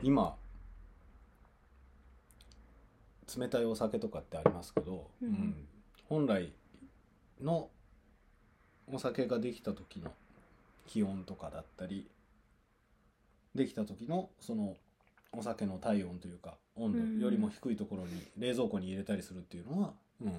[0.02, 0.36] 今
[3.38, 5.56] 冷たいお酒とかってありますけど、うん。
[6.10, 6.52] 本来
[7.40, 7.70] の
[8.92, 10.12] お酒ができた時の
[10.88, 12.10] 気温とかだったり
[13.54, 14.76] できた時のその
[15.32, 20.34] お酒の体温というか温度よりも低いところに冷蔵庫に入れたりするっていうのは、うん、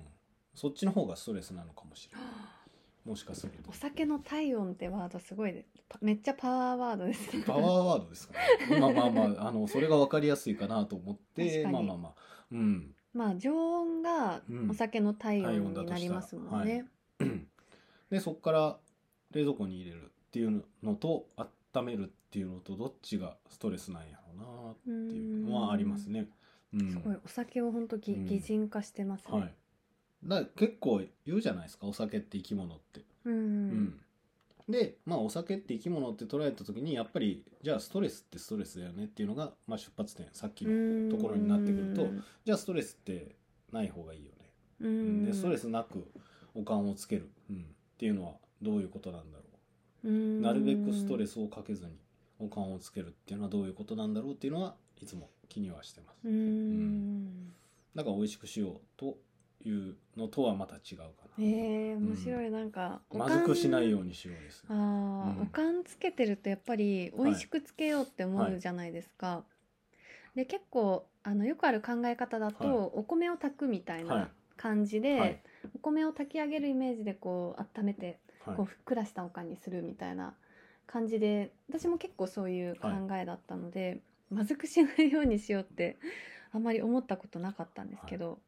[0.55, 2.27] そっちの方がストレスなのかもしれない
[3.05, 3.71] もしかすると。
[3.71, 5.65] お酒の体温ってワードすごい
[6.01, 7.45] めっちゃパワーワードですね。
[7.47, 8.41] パワーワードですかね。
[8.81, 12.15] まあまあまああのそれが分かりやすいかなと思ってまあまあまあ。
[12.53, 12.95] うん。
[13.13, 14.71] まあ常温がうん。
[14.71, 16.87] お酒の体温になりますもんね、
[18.11, 18.79] でそこから
[19.31, 21.29] 冷蔵庫に入れるっていうのと
[21.75, 24.75] 温めるっていうのとどっちがストレスなんやろうなっ
[25.11, 26.29] ていうのはありますね。
[26.75, 26.91] うん。
[26.91, 27.17] すごい。
[27.25, 28.27] お酒を本当ぎうん。
[28.27, 29.55] 擬人化してますね、はい、
[30.25, 33.05] だ結構言うじゃないですかお酒って生き物って。
[33.25, 33.35] うん。
[33.35, 34.01] うん。
[34.69, 42.07] でまあお酒って生き物って捉えた時にやっぱりじゃあストレスってストレスだよねっていうのが、まあ、出発点さっきの、ところになってくると
[42.45, 43.35] じゃあストレスって
[43.73, 44.51] ない方がいいよね。
[44.81, 45.23] ううん。
[45.23, 46.07] んでストレスなく
[46.55, 47.61] おかんをつける、うん、っ
[47.99, 49.45] ていうのはどういうことなんだろ
[50.05, 50.09] う。
[50.09, 50.43] うん。
[50.43, 51.93] なるべくストレスをかけずに
[52.39, 56.29] おかんをつけるっていうのはどういうことなんだろうっていうのはいつも気にはしてます。
[56.29, 57.53] うん。
[57.95, 59.17] だから美味しくしようと
[59.65, 61.05] いうのとはまた違うか
[61.39, 62.51] な、えー、面白い。
[62.51, 64.65] なんか、おまかんずくしないようにしようです。
[64.69, 64.77] あー、
[65.39, 65.43] うん。
[65.43, 69.45] おかんつけてるとやっぱり美味しくつけようって思うじゃないですか、
[70.35, 72.91] で結構あのよくある考え方だと、はい。
[72.95, 74.19] お米を炊くみたいはい。
[74.19, 75.41] な感じで、はい。
[75.75, 78.57] お米を炊き上げるイメージでこう温めてはい。
[78.57, 80.35] こうふっくらしたおかんにするみたいな
[80.87, 85.99] 感じで私も結構そういう考えだったので、まずくしないようにしようって
[86.53, 88.39] あんまり思ったことなかったんですけど、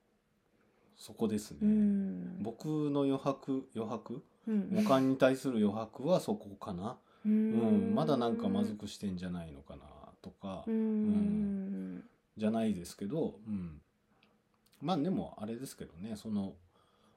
[1.02, 2.42] そこですね、うん。
[2.44, 4.22] 僕の余白余白？
[4.46, 4.78] うん。
[4.78, 7.90] おかんに対する余白はそこかな、ううん。
[7.90, 9.82] ん、まだなんかまずくしてんじゃないのかな
[10.22, 12.04] とか、うん。
[12.36, 13.80] じゃないですけど、うん、
[14.80, 16.54] まあでもあれですけどねその、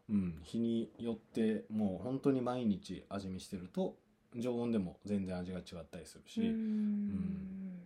[0.09, 3.97] うん、日によってもう本当に毎日味見してると
[4.35, 7.83] 常温でも全然味が違ったりするし、うん。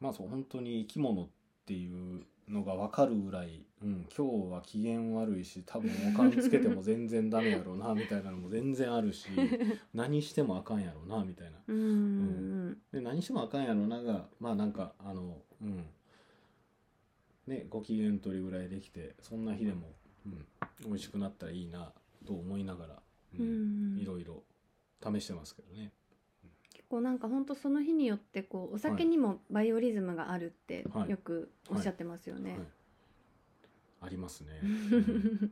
[0.00, 1.28] まあそう本当に生き物っ
[1.66, 9.28] ていうのが分かるぐらい、うん、今日は機嫌悪いし多分おかんつけても全然ダメやろうなみたいなのも全然あるし
[9.92, 11.58] 何してもあかんやろうなみたいな。
[11.66, 15.84] うんで何してもあかんやろながまあなんかあのうん
[17.46, 19.92] ねご機嫌取りぐらいできてそんな日でも、
[20.26, 20.46] うん、
[20.84, 21.92] 美味しくなったらいいな
[22.24, 23.02] と思いながら、
[23.38, 24.42] ううんんいろいろ
[25.02, 25.92] 試してますけどね。
[26.86, 32.52] 結構なんか本当その日によってこうお酒にもバイオリズムがあるってはいよくおっしゃってますよね。
[32.52, 32.60] はい
[34.02, 34.60] ありますね。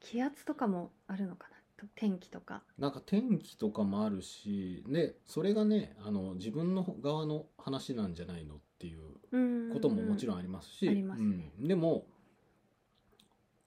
[0.00, 2.64] 気圧とかもあるのかなと天気とか。
[2.78, 12.06] なんか天気とかもあるしでそれがねあの自分の側の話なんじゃないのっていうことももちろんありますし、ありますねうんでも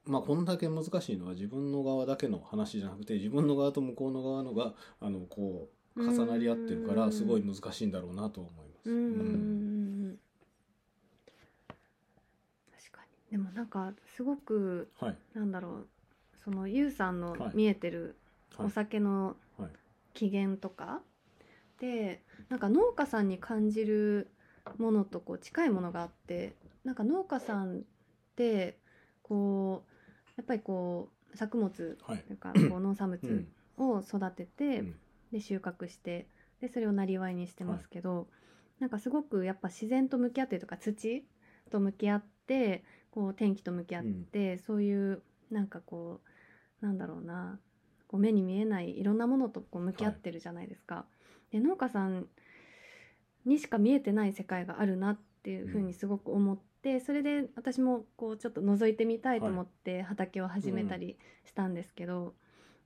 [0.05, 7.11] まあこんだけ難しいのは自分の側だけの話じゃなくて自分の側と向こうの側のがあのこう重なり合ってるからうん。
[7.11, 8.89] すごい難しいんだろうなと思います。
[8.89, 10.17] うん。
[12.71, 13.01] 確か
[13.31, 13.31] に。
[13.31, 15.17] でもなんかすごくはい。
[15.33, 15.87] なんだろう
[16.43, 17.51] そのゆうさんのはい。
[17.53, 18.15] 見えてる
[18.57, 18.67] はい。
[18.67, 19.69] お酒のはい。
[20.13, 21.01] 機嫌とか、
[21.79, 24.29] でなんか農家さんに感じる
[24.77, 27.81] ものとこう近いものがあってなんか農家さんっ
[28.35, 28.77] て
[29.23, 32.17] こうやっぱりこう作物はい。
[32.19, 33.47] というかこう農産うん。
[33.77, 34.95] 物を育てて、うん
[35.33, 36.27] で収穫して
[36.61, 38.29] でそれをなりわいにしてますけど、
[38.79, 41.25] なんかすごくやっぱ自然と向き合ってるとか土
[41.69, 46.21] と向き合ってこう天気と向き合って、そういうなんかこ
[46.81, 47.59] うなんだろうな
[48.07, 51.05] こう目に見えないいろんなものとこう向き合ってるじゃないですか。
[51.51, 52.27] で農家さん
[53.45, 62.35] にしか見えてない世界があるなっていうふうにすごく思って、それで私もこうちょっと覗いてみたいと思って畑を始めたりしたんですけど、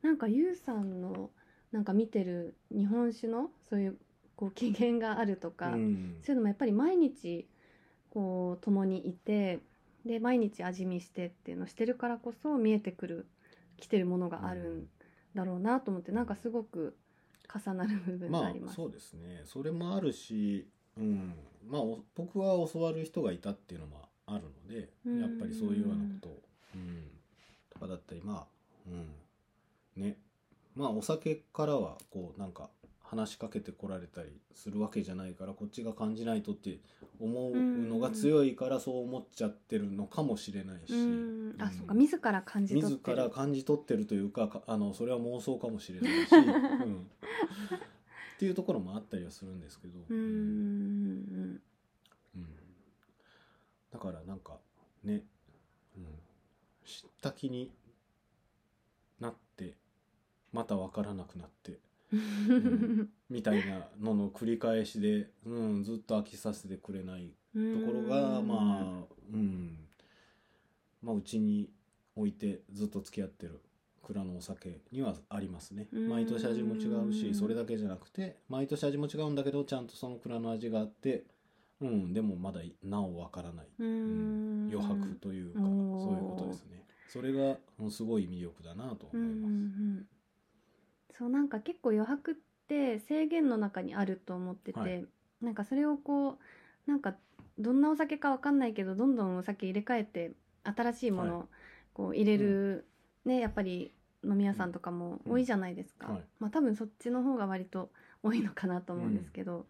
[0.01, 1.29] なんかゆうさんの
[1.77, 3.97] なんか見てる日本酒のそういう
[4.35, 6.17] こう機嫌があるとか、うん。
[6.23, 7.47] そういうのもやっぱり毎日
[8.09, 9.59] こう共にいて
[10.03, 13.27] で毎日味見してっていうのをしてるからこそ見えてくる
[13.77, 14.87] 来てるものがあるん
[15.35, 16.97] だろうなと思ってなんかすごく
[17.53, 18.75] 重なる部分がまああります。
[18.75, 19.43] そうですね。
[19.45, 21.35] それもあるし、うん。
[21.69, 25.21] まあ、お僕は教わる人がいたっていうのもあるのでうん。
[25.21, 26.41] やっぱりそういうようなことを、
[26.73, 27.03] うん、
[27.69, 28.47] とかだったりまあ、
[28.87, 28.89] う
[29.99, 30.17] ん、ね
[30.77, 32.69] まあお酒からはこうなんか
[33.03, 36.79] 話しかけてこられたりするわけじゃないからこっちが感じないとって
[37.19, 41.55] 思うのが強いからそう思っちゃってるのかもしれないし、うん。
[41.57, 41.71] あ、うん。
[41.71, 41.93] そうか。
[41.93, 47.09] 自ら感じ取っ自てるら感じ取ってるというかかあのそれは妄想かもしれないし、 うん、
[48.35, 50.17] っていうところもあったりはするんですけど、うん。
[50.17, 51.61] うん。
[52.35, 52.47] うん。
[53.91, 54.59] だからなんか
[55.03, 55.23] ね、
[55.95, 56.05] うん、
[56.85, 57.71] 知った気に
[60.51, 61.79] また分からなくなって、
[62.11, 69.77] うん みたいなのの繰り返しで、うん、ずっと飽きさせてくれないところがまあうん。
[71.01, 71.69] まあうちに
[72.15, 73.59] 置いてずっと付き合ってる
[74.03, 75.87] 蔵のお酒にはありますね。
[75.91, 76.09] うん。
[76.09, 81.25] 毎年味も違うしそれだけじゃなくて毎年味も違うんだけどちゃんとその蔵の味があって
[81.81, 84.69] うんでもまだなおわからない、ううん。
[84.69, 86.85] ん余白というかそういうことですね。
[87.09, 90.07] それがうんすごい魅力だなとうんうんう思います、ん
[91.17, 92.35] そうなんか結構余白っ
[92.67, 95.05] て制限の中にあると思ってて、はい。
[95.41, 96.37] なんかそれをこ
[96.87, 97.15] うなんか
[97.59, 100.31] どんなお酒かわかんないけどどんどんお酒入れ替えて
[100.63, 101.45] 新しいものを
[101.93, 102.85] こう入れる、
[103.25, 103.91] ねやっぱり
[104.23, 106.13] 飲み屋さんとかも多いじゃないですか、うん。
[106.15, 106.23] はい。
[106.39, 107.89] まあ多分そっちの方が割と
[108.23, 109.65] 多いのかなと思うんですけど、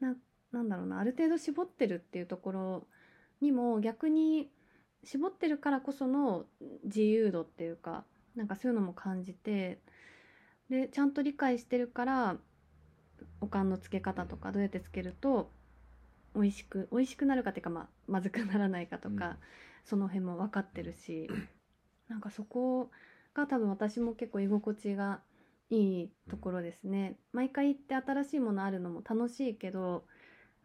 [0.00, 0.16] な
[0.52, 2.86] なんだろうなある程度絞ってるっていうところ
[3.40, 4.48] にも逆に
[5.02, 6.44] 絞ってるからこその
[6.84, 8.04] 自由度っていうか
[8.36, 9.78] なんかそういうのも感じて
[10.74, 12.36] でちゃんと理解してるから
[13.40, 15.50] おかんのつけ方とかどうやってつけると
[16.34, 19.36] 美味しく美味しくなるかっていうか、まあ、まずくならないかとか、うん
[19.84, 21.28] その辺も分かってるし
[22.08, 22.90] なんかそこ
[23.34, 25.20] が多分私も結構居心地が
[25.70, 27.16] いいところですね。
[27.32, 30.04] 毎回行って新しいものあるのも楽しいけど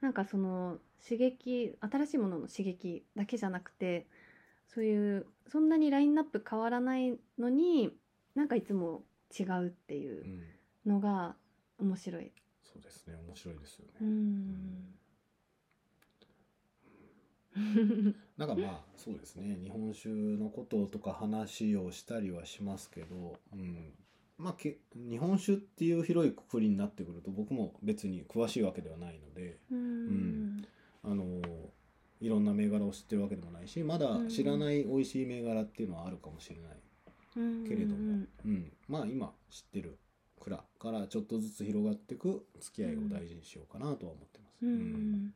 [0.01, 4.07] なんかその刺激新しいものの刺激だけじゃなくて
[4.67, 7.91] そういうそんなにラインナップ変わらないのに
[8.35, 9.03] なんかいつも
[9.37, 10.23] 違うっていう
[10.85, 10.91] うん。
[10.91, 11.35] のが
[11.77, 12.31] 面白い。
[12.63, 14.95] そうですね面白いですよね、うん。
[18.37, 19.59] なんかまあ そうですね。
[19.61, 23.93] 日本酒のこととか話をしたりはしますけど、うん、
[24.37, 30.65] まあけ日本酒っていう広いくくりになってくると僕も別に詳しいわけではないのでうん。
[31.01, 31.41] あの
[32.21, 36.77] いろんな銘柄を知ってるわけでもないしまだ知らない美味しい銘柄っていうのはあるかもしれない
[37.67, 39.97] けれども、うん、まあ今知ってる
[40.39, 44.65] 蔵からちょっとずつ広がっていく付き合いを大事にしようかなとは思ってます。
[44.65, 45.33] うんうん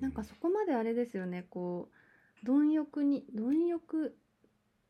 [0.00, 1.44] なんかそこまであれですよね。
[1.50, 1.90] こ
[2.42, 4.16] う貪欲に貪欲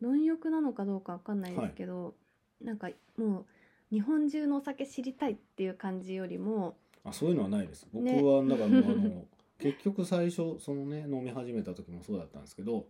[0.00, 2.14] 貪欲なのかどうかわかんないですけど、
[2.62, 3.46] なんかもう
[3.90, 7.88] 日本中のお酒知りたいっていう感じよりもあそういうのはないです。
[7.92, 8.22] 僕ね。
[8.22, 9.26] はだからもうあの
[9.58, 12.86] 結局最初そのね飲み始めた時もそうだったんですけど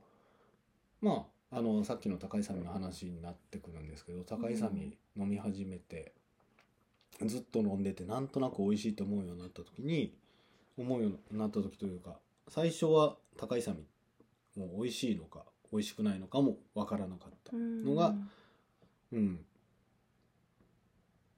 [1.00, 6.12] まああのさっきの高井さんの話になってくるんですけど高井さんに飲み始めて、
[7.26, 10.14] ずっと飲んでてなんとなく美味しいと思うようになった時に
[10.78, 12.16] 思うようになった時というか
[12.48, 13.74] 最初は高井さん
[14.56, 18.14] もう美味しいのか美味しくないのかもわからなかったのが
[19.12, 19.40] うん。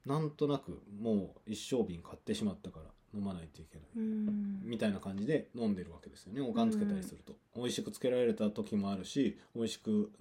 [0.05, 3.87] なんとなくもう一升瓶買ってしまったから飲まないといけない。
[3.95, 4.61] うん。
[4.63, 6.41] みたいな感じで飲んでるわけですよね。
[6.41, 10.11] おかんつけたりすると、美味しくつけられた時もあるし美味しく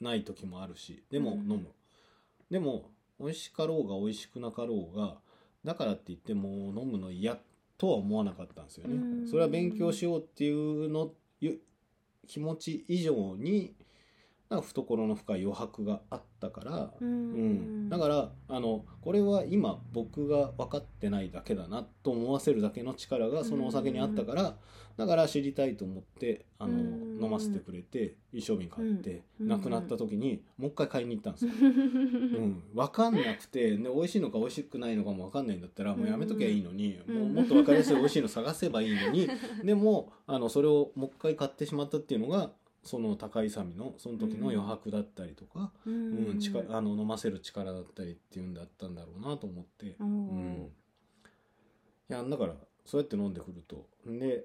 [0.00, 1.04] ない時もあるし。
[1.10, 1.38] でもうん。
[1.40, 1.66] 飲む、
[2.50, 2.90] でも
[3.20, 5.18] 美味しかろうが美味しくなかろうが
[5.64, 7.38] だからって言ってもう飲むの嫌
[7.78, 9.28] とは思わなかったんですよね、うん。
[9.28, 11.60] それは勉強しようっていうのゆ
[12.26, 13.74] 気持ち以上に
[14.50, 24.56] なんか懐の深い余白があったから、ううんんだからあのこれは今僕が分かってないだけだなと思わせるだけの力がそのお酒にあったから、
[24.96, 31.52] だから知りたいと思ってあの、うん飲ませてくれて一升瓶買って、うんなくなった時にもう一回買いに行ったんですよ。
[31.56, 37.18] うん、分かんなくてで美味しいのか美味しくないのかも分かんないんだったらもうやめときゃいいのに、うん。
[37.18, 39.28] もうもっと分かりやすい美味しいの探せばいいのに。
[39.64, 42.52] でもあのそれをもう一回買ってしまったっていうのが
[42.84, 50.70] その高いさみのその時の余白だったりとか、ううん力あの飲ませる力だったりっていうんだったんだろうなと思って、うん、
[52.10, 53.86] いやだからそうやって飲んでくると。
[54.06, 54.44] で、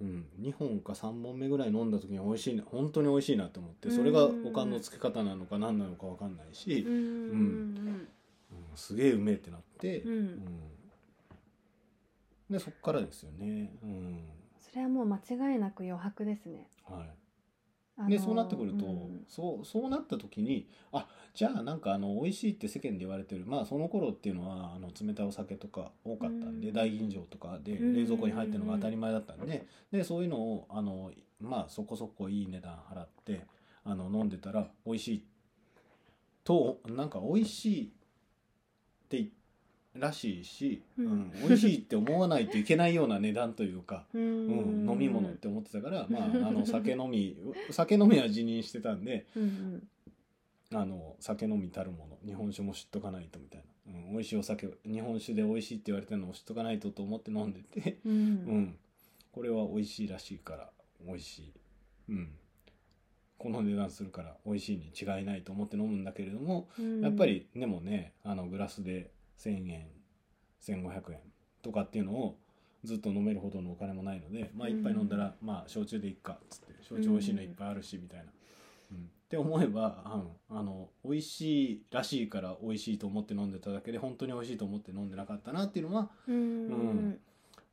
[0.00, 6.92] うん、2本か3本目ぐらい飲んだ時に美味しいな本当に美味しいなと思ってそれがおかんのつけ方なのか何なのか分かんないし、うん。
[6.92, 7.00] うん。
[7.00, 7.02] う
[7.92, 8.08] ん
[8.74, 10.12] すげえうめえってなって、うん。
[10.12, 10.70] うん。
[12.50, 14.24] でそっからですよね、うん。
[14.60, 16.68] それはもう間違いなく余白ですね。
[16.84, 17.10] はい、
[18.00, 19.24] あのでそうなってくると、うん。
[19.28, 23.44] そうそうなった時にあじゃあなんかあの美味しいって世間で言われてる。
[23.46, 26.74] まあその頃っていうのはあの冷たいお酒とか多かったんで、うん。
[26.74, 27.94] 大吟醸とかでうん。
[27.94, 33.46] 冷蔵庫に入ってるのが当たり前だったんで,、でそういうのをあのまあそこそこいい値段払って
[33.84, 35.24] あの飲んでたら美味しい
[36.44, 39.26] となんか美味しいって言
[39.94, 44.06] らしいし、ううんん美味しいって思わないといけないような値段というか。
[44.14, 44.22] うん。
[44.22, 47.36] うん、飲み物って思ってたから、まあ、あの酒飲み
[47.70, 49.88] 酒飲みは辞任してたんでうん
[50.72, 58.12] あの酒飲みたるもの日本酒も知っとかないとみたいな、うん、美味しいお酒日本酒で美味しいって言われてるのを知っとかないとと思って飲んでて、うん。
[58.14, 58.78] ううんん、
[59.32, 60.70] これは美味しいらしいから
[61.04, 61.52] 美味しい、
[62.10, 62.28] うん、
[63.36, 67.00] この値段するから美味しいに違いないと思って飲むんだけれどもうん。
[67.00, 69.10] やっぱりでもねあのグラスで
[69.40, 69.86] 1,000円
[70.62, 71.18] 1500円
[71.62, 72.36] とかっていうのを
[72.84, 78.24] ずっと飲めるほどのお金もないのでまあ一杯飲んだら、まあ焼酎でいっかっつって焼酎美味しいのいっぱいあるしみたいな。
[78.92, 86.34] うん、って思えばあのあの美味しいらしいから美味しいと思って飲んでただけで本当に美味しいと思って飲んでなかったなっていうのはうん。
[86.34, 87.20] うん。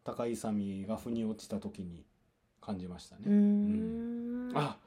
[0.04, 2.06] 高い勇が腑に落ちた時に
[2.62, 3.24] 感じましたね。
[3.28, 4.52] うん。
[4.56, 4.78] あ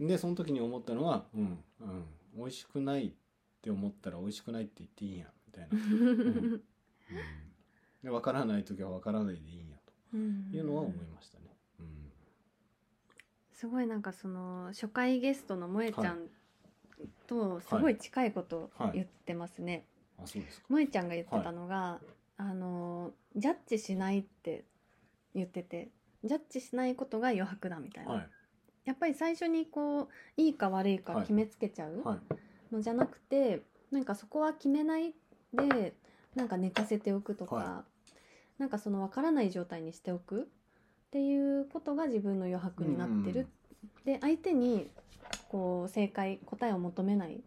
[0.00, 2.04] でその時に思ったのは、うんうん、
[2.36, 3.12] 美味しくないっ
[3.60, 6.62] て思ったら美味しくないって言っていいんやみたいな、うん。
[8.02, 9.76] で分からない時は分からないでいいんや
[10.14, 10.50] うん。
[10.50, 11.44] というのは思いましたね。
[11.80, 11.86] うん。
[13.52, 16.28] すごいなんかその初回ゲストの萌えちゃん
[17.26, 19.84] とすごい近いことを言ってますね。
[20.18, 20.66] あそうですか。
[20.68, 22.00] 萌えちゃんが言ってたのが、
[22.36, 24.64] あのジャッジしないって
[25.34, 25.88] 言ってて
[26.24, 28.28] ジャッジしないことが余白だみたいな、はい。
[28.84, 32.74] やっぱり最初にこういいか悪いか決めつけちゃうはい。
[32.74, 35.14] のじゃなくて、なんかそこは決めない
[35.52, 35.94] で
[36.34, 37.84] なんか寝かせておくとか、は
[38.58, 40.44] なんかその分からない状態にしておくっ
[41.10, 43.46] ていうことが自分の余白になってる、
[44.04, 44.88] で相手に
[45.48, 47.40] こう正解答えを求めない。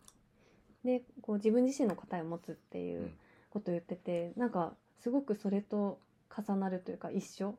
[0.84, 3.12] でこう自分自身の答えを持つっていううん。
[3.52, 4.72] ことを言っててなんか
[5.02, 6.00] すごくそれと
[6.36, 7.56] 重なるというか一緒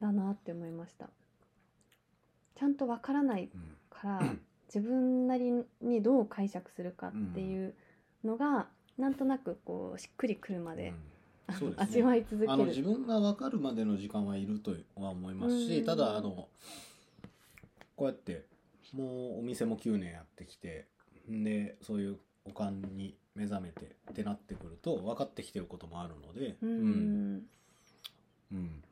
[0.00, 1.10] だなって思いました。
[2.54, 3.76] ちゃんと分からないうん。
[3.90, 4.22] から
[4.74, 5.52] 自分なり
[5.82, 7.74] にどう解釈するかっていう
[8.24, 8.66] のが、
[8.98, 11.16] なんとなくこうしっくりくるまで、うん。
[11.48, 11.72] ですね。
[11.76, 12.52] 味わい続ける。
[12.52, 15.84] あの自分が分かるまでの時間はいるとは思いますし、うん。
[15.84, 16.48] ただあの
[17.94, 18.46] こうやって
[18.92, 20.86] もうお店も9年やってきて
[21.28, 26.70] でそういうおかんに目覚めてってなってくると分かってきてることもあるので、うん。
[26.70, 27.46] うん。
[28.52, 28.82] うん。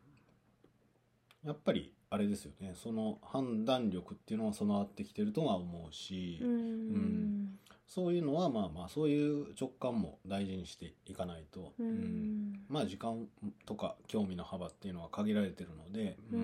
[1.44, 2.74] やっぱりあれですよね。
[2.74, 7.58] その判断力っていうのは備わってきてるとは思うし、うん。
[7.88, 11.86] そういうのはまあまあそういう直感も大事にしていかないと、うん。
[11.86, 12.60] うん。
[12.68, 13.26] まあ時間
[13.66, 16.42] とか興味の幅っていうのは限られてるので、ううん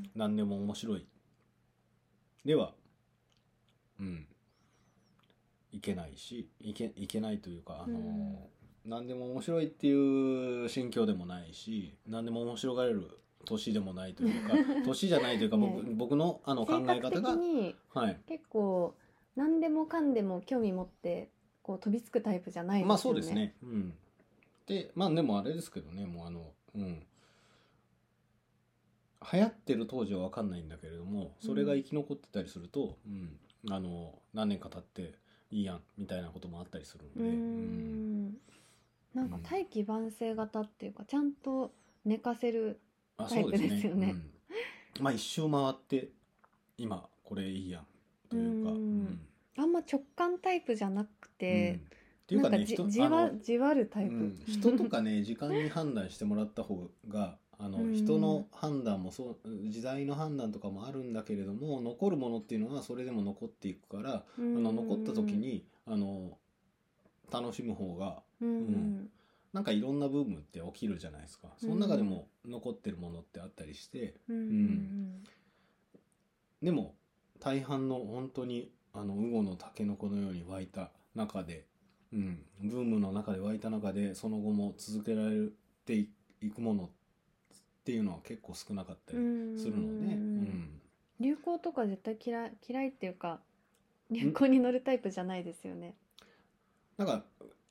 [0.00, 0.10] ん。
[0.16, 1.06] 何でも面白い
[2.44, 2.72] では、
[4.00, 4.26] うん、
[5.70, 8.36] いけないしいけいけないというか、あのうん。
[8.84, 18.94] 何でも面白いっていう心境でもないし何でも面白がれる年でもないというか 年じゃないというか僕,、ね僕のあの考え方が、にはい、結構
[19.36, 21.30] 何でもかんでも興味持って
[21.62, 22.88] こう飛びつくタイプじゃないですよね。
[22.88, 23.54] まあそうですね。
[23.62, 23.94] うん。
[24.66, 27.06] で、まあでもあれですけどね、もうあの、うん。
[29.32, 33.38] 流行ってる当時は分かんないんだけれども、それが生き残ってたりすると、うん、
[33.70, 35.14] あの、何年か経って
[35.52, 38.36] いいやん、みたいなこともあったりするうので、ん
[39.14, 41.72] なんか大器晩成型っていうかちゃんと
[42.04, 44.16] 寝かせるあタイプですよね。
[44.98, 45.02] うん。
[45.02, 46.08] まあ一周回って、
[46.78, 47.86] 今これいいやん、
[48.28, 48.76] というか、うん。
[48.76, 49.20] うん。
[49.56, 51.30] あんま直感タイプじゃなくうん。
[51.38, 51.80] て
[52.24, 57.92] っ、ていうかね、じわじわるタイプ、うん、人とかね時間に判断してもらった方があの、うん。
[57.92, 66.38] 人の判断もそう時代の判断とかもあるんだけれども残るものっていうのはそれでも残っていくから、ああの残った時にあの
[67.30, 68.48] 楽しむ方がうん。
[68.48, 69.10] うん
[69.52, 71.48] なんかいろんなブームって起きるじゃないですか。
[71.58, 74.14] その中でも残ってるものってあったりして。
[74.28, 74.36] うん。
[74.36, 75.24] うん。
[76.62, 76.94] でも
[77.38, 81.66] 大半の本当にあの魚のタケノコのように湧いた中で、
[82.12, 85.48] うん、ブームの中で湧いた中でその後も続けられ
[85.84, 85.94] て
[86.40, 86.88] いくものっ
[87.84, 89.20] ていうのは結構少なかったりう
[89.54, 90.80] んするので、うん。
[91.20, 93.40] 流行とか絶対嫌い嫌いっていうか
[94.10, 95.94] 流行に乗るタイプじゃないですよね。
[96.96, 97.24] なんか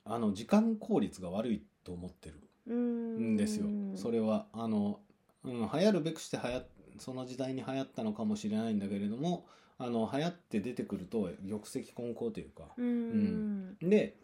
[0.03, 2.35] あの時間効率が悪いと思ってる。
[2.67, 3.37] うんん。
[3.37, 4.99] ですよ、それはあの、
[5.43, 6.63] うん、流行るべくして流行
[6.99, 9.45] その時代に流行ったのかもしれないんだけれども
[9.79, 13.77] あの流行って出てくると玉石混交というか、うん。
[13.81, 14.15] で、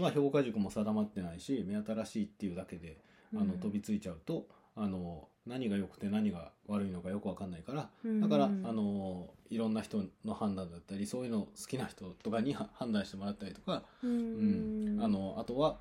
[0.00, 2.98] まあ、評価軸も定まってないし目新しいっていうだけで
[3.36, 4.46] あの飛びついちゃうと、
[4.76, 7.88] あの何が良くて何が悪いのかよく分かんないから
[8.20, 15.04] だから、あのいろんな人の判断だったりそういうの好きな人とかには判断してもらったりとか、ううんん。
[15.04, 15.78] あのあとは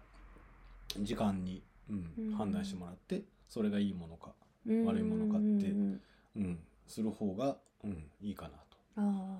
[1.01, 4.33] 時間に、うんうん判断してもらってそれがいいものか、
[4.65, 6.01] うん悪いものかってうん
[6.35, 8.77] うん、する方が、うん、いいかなと。
[8.95, 9.39] あ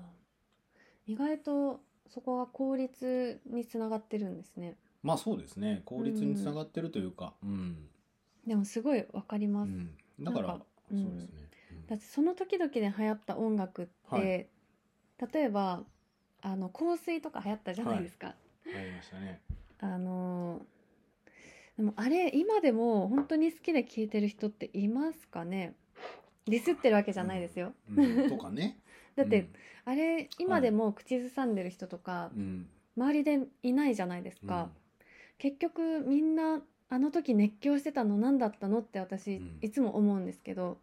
[1.06, 4.76] 意外とそこが効率につながってるんですね。
[5.02, 7.88] まあそうですね効率につながってるというか、うん
[8.46, 9.70] でもすごいわかります。
[9.70, 11.48] うん、だからなんかうんそうですね。
[11.88, 14.48] だってその時々で流行った音楽って、はい
[15.32, 15.84] 例えば
[16.42, 18.34] あの香水とか流行ったじゃないですか。
[18.66, 19.40] うん、ありましたね。
[19.78, 20.60] あの
[21.76, 25.74] でもあれ今でも本当に好きで聴いてる人っていますかね？
[26.46, 27.72] ディスってるわけじゃないですよ。
[27.96, 28.78] うん、とかね。
[29.16, 29.48] だって、
[29.84, 34.70] あれ今でも口ずさんでる人とかうん、周りでいないじゃないですうん、か。
[35.38, 39.58] 結局みんなあの時熱狂してたの何だったのって私うん。
[39.62, 40.78] いつも思うんですけど、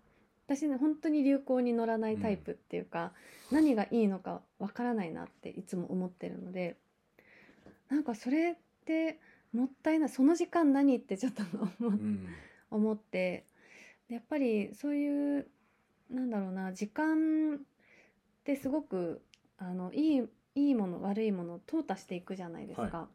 [0.48, 3.14] 私ね本当に流行に乗らないタイプっていうか、
[3.52, 6.76] 何がいいのかわからないなっていつも思ってるので
[7.90, 9.20] なんかそれって
[9.54, 10.10] もったいない。
[10.10, 12.28] その時間何ってちょっと思っうん。
[12.70, 13.46] 思って。
[14.08, 15.48] でやっぱりそういう
[16.10, 17.58] なんだろうな時間っ
[18.44, 19.22] てすごく
[19.58, 20.24] あのいい
[20.56, 23.08] いいもの悪いものを淘汰していくじゃないですか、は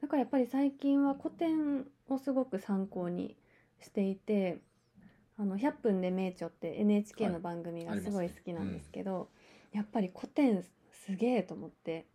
[0.00, 3.36] だからやっぱり最近は古典をすごく参考に
[3.80, 4.60] していて
[5.36, 9.28] 「あの100分で名著」って NHK の番組がはいすごい好きなんですけど、
[9.72, 12.06] やっぱり古典すげえと思って。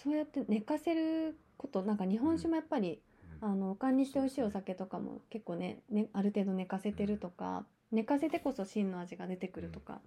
[0.00, 3.00] そうやって寝かせることなんか日本酒もやっぱり、
[3.40, 10.00] あのおかんにして美味しいお酒とかも結構ねねある程度寝かせてるとか、寝かせてこそ真の味が出てくるとか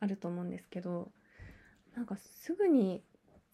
[0.00, 1.10] あると思うんですけど
[1.96, 3.02] なんかすぐに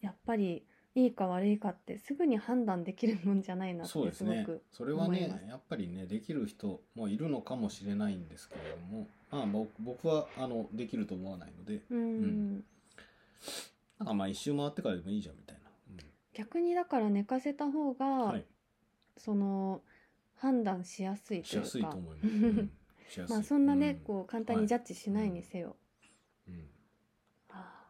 [0.01, 0.63] やっぱり
[0.95, 4.43] いいか悪いかってすぐに判断できるもんじゃないなってそうですね。
[4.45, 5.45] すごくそれはね思います。
[5.47, 12.21] やっぱりねできる人もいるのかもしれないんですけれどもまあ僕僕はあのできると思わないのでうん、
[12.57, 12.63] ん。
[13.99, 15.58] なんかまあ一周回ってからでもいいじゃんみたいな、
[16.39, 18.45] 逆にだから寝かせた方が、うんはい。
[19.17, 19.81] その
[20.37, 21.65] 判断しやすいというか。
[21.65, 22.71] しやすいと思います、うん。
[23.09, 23.33] しやすい。
[23.33, 23.99] まあそんなね、うん。
[24.05, 25.75] こう簡単にジャッジしないにせよ、
[26.47, 26.69] うん。
[27.49, 27.85] あ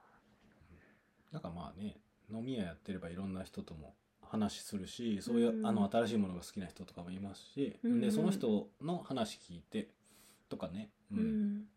[1.31, 1.97] なんかまあね
[2.31, 3.93] 飲み屋やってればいろんな人とも
[4.23, 5.65] 話するしそういう、うん。
[5.67, 7.91] あの新しいものが好きな人とかもいますし、うん。
[7.91, 9.91] うんでその人の話聞いて
[10.49, 11.69] とかね、うーうんん。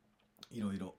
[0.51, 0.95] いろいろ、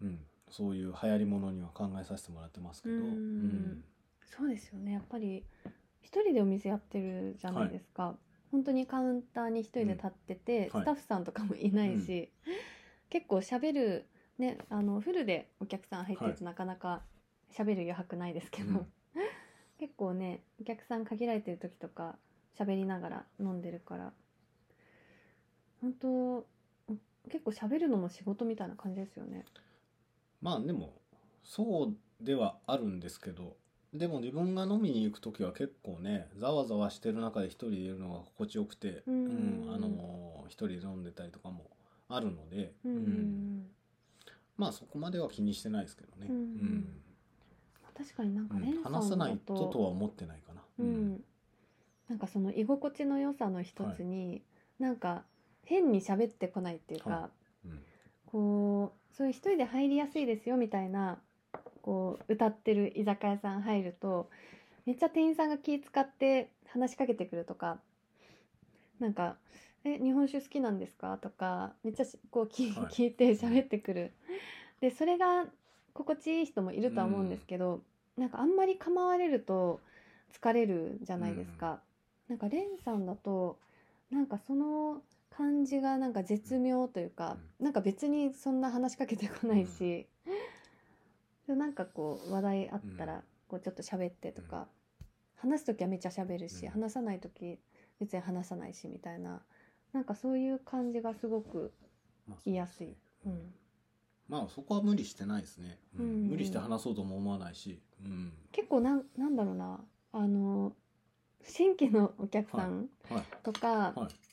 [0.00, 0.26] うん、
[0.56, 3.00] そういう流行りものには考えさせてもらってますけど、うん。
[3.02, 3.84] うん。
[4.24, 4.92] そうですよね。
[4.92, 5.42] やっぱり
[6.00, 8.14] 一人でお店やってるじゃないですか、
[8.52, 10.62] 本当にカウンターに一人で立ってて、うん。
[10.62, 10.70] はい。
[10.70, 12.30] スタッフさんとかもいないし、
[13.10, 14.06] 結構喋る
[14.38, 17.02] ねあのフルでお客さん入ってるとなかなか
[17.52, 18.86] 喋る余白ないですけど、うん。
[19.80, 22.16] 結構ねお客さん限られてる時とか
[22.56, 24.12] 喋りながら飲んでるから
[25.80, 26.46] 本当
[27.28, 29.44] 結構喋るのも仕事みたいな感じですよね。
[30.44, 30.92] まあでも
[31.42, 33.56] そうではあるんですけど
[33.94, 39.70] でも自分が飲みに行く時は結構ねざわざわしてる中で一人でいるのが心地よくて、うん。
[39.74, 41.70] あの一人で飲んでたりとかも
[42.08, 43.66] あるので、うんうん
[44.56, 46.88] まあそこまでは気にしてないですけどね、うん。
[47.96, 50.60] 確かになんかうんレンさん話さないだととは思ってないかな。
[50.78, 51.24] うん、
[52.08, 54.42] なんかその居心地の良さの一つに、
[54.78, 55.24] なんか
[55.64, 57.30] 変に喋ってこないっていうか、は
[57.64, 57.82] うん。
[58.26, 61.18] こうそういう一人で入りやすいですよみたいな
[61.82, 64.28] こう歌ってる居酒屋さん入ると
[64.86, 67.78] めっちゃ店員さんが気使って話しかけてくるとか
[68.98, 69.36] なんか
[69.84, 74.12] 「え日本酒好きなんですか?」とかめっちゃしこう聞,、はい聞いて喋ってくる。
[74.80, 75.46] でそれが
[75.92, 77.80] 心地いい人もいるとは思うんですけど、
[78.16, 79.80] なんかあんまり構われると
[80.32, 81.80] 疲れるじゃないですか。
[82.28, 83.58] なんかレンさんだと
[84.10, 85.02] なんかその
[85.36, 90.06] 感じがなんか絶妙というか、なんか別にそんな話しかけてこないし、
[91.46, 94.68] でなんかこう話題あったらこうちょっと喋ってとか、
[95.36, 96.72] 話す時はめっちゃ喋るし、うん。
[96.72, 97.58] 話さない時
[98.00, 99.42] 別に話さないしみたいな
[99.92, 101.72] なんかそういう感じがすごく
[102.46, 102.96] いやすい。
[103.26, 103.52] うん。
[104.28, 106.04] まあそこは無理してないですね、うん。
[106.04, 106.28] うん。
[106.28, 108.32] 無理して話そうとも思わないし、うん。
[108.52, 109.80] 結構なんなんだろうな。
[110.12, 110.72] あの
[111.42, 113.24] 新規のお客さんはい。
[113.42, 114.23] とか、はい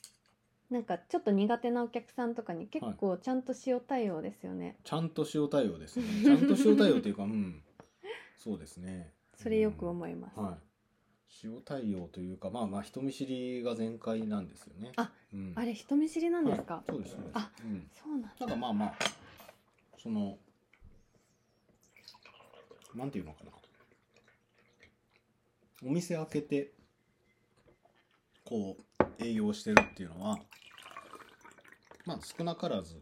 [0.72, 4.76] なんかちょっと苦手なお客さんとかに結構ちゃんと塩対応ですよね。
[4.84, 6.06] ちゃんと塩対応ですね。
[6.24, 7.62] ちゃんと塩対応っていうかうん。
[8.38, 9.12] そうですね。
[9.36, 10.40] それよく思います。
[10.40, 10.58] はい。
[11.44, 14.92] 塩対応というかまあまあ人見知りが全開なんですよね。
[14.96, 16.76] あ、うん、あれ人見知りなんですか？
[16.76, 16.84] はい。
[16.88, 17.30] そうですそうです。
[17.34, 17.90] あうん。
[17.92, 18.34] そうなんだ。
[18.40, 18.94] なんかまあまあ
[19.98, 20.38] その
[22.94, 23.50] なんていうのかな。
[25.84, 26.72] お店開けて
[28.44, 30.38] こう営業してるっていうのは
[32.04, 33.00] まあ少なからず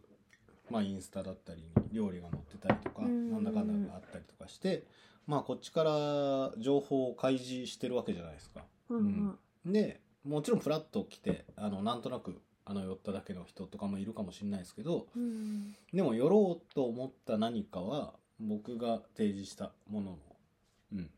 [0.71, 4.85] まあインスタだったりに料理が載ってたりとかうんなんだかんだがあったりとかして
[5.27, 8.65] まあこっちから情報を開示してるわけじゃないですか。
[8.89, 9.73] うんうん。
[9.73, 20.19] でもちろんフラッと来てあのなんとなくあの寄っただけの人とかもいるかもしれないですけどうんでも寄ろうと思った何かは僕が提示したものの、
[20.93, 21.11] うん、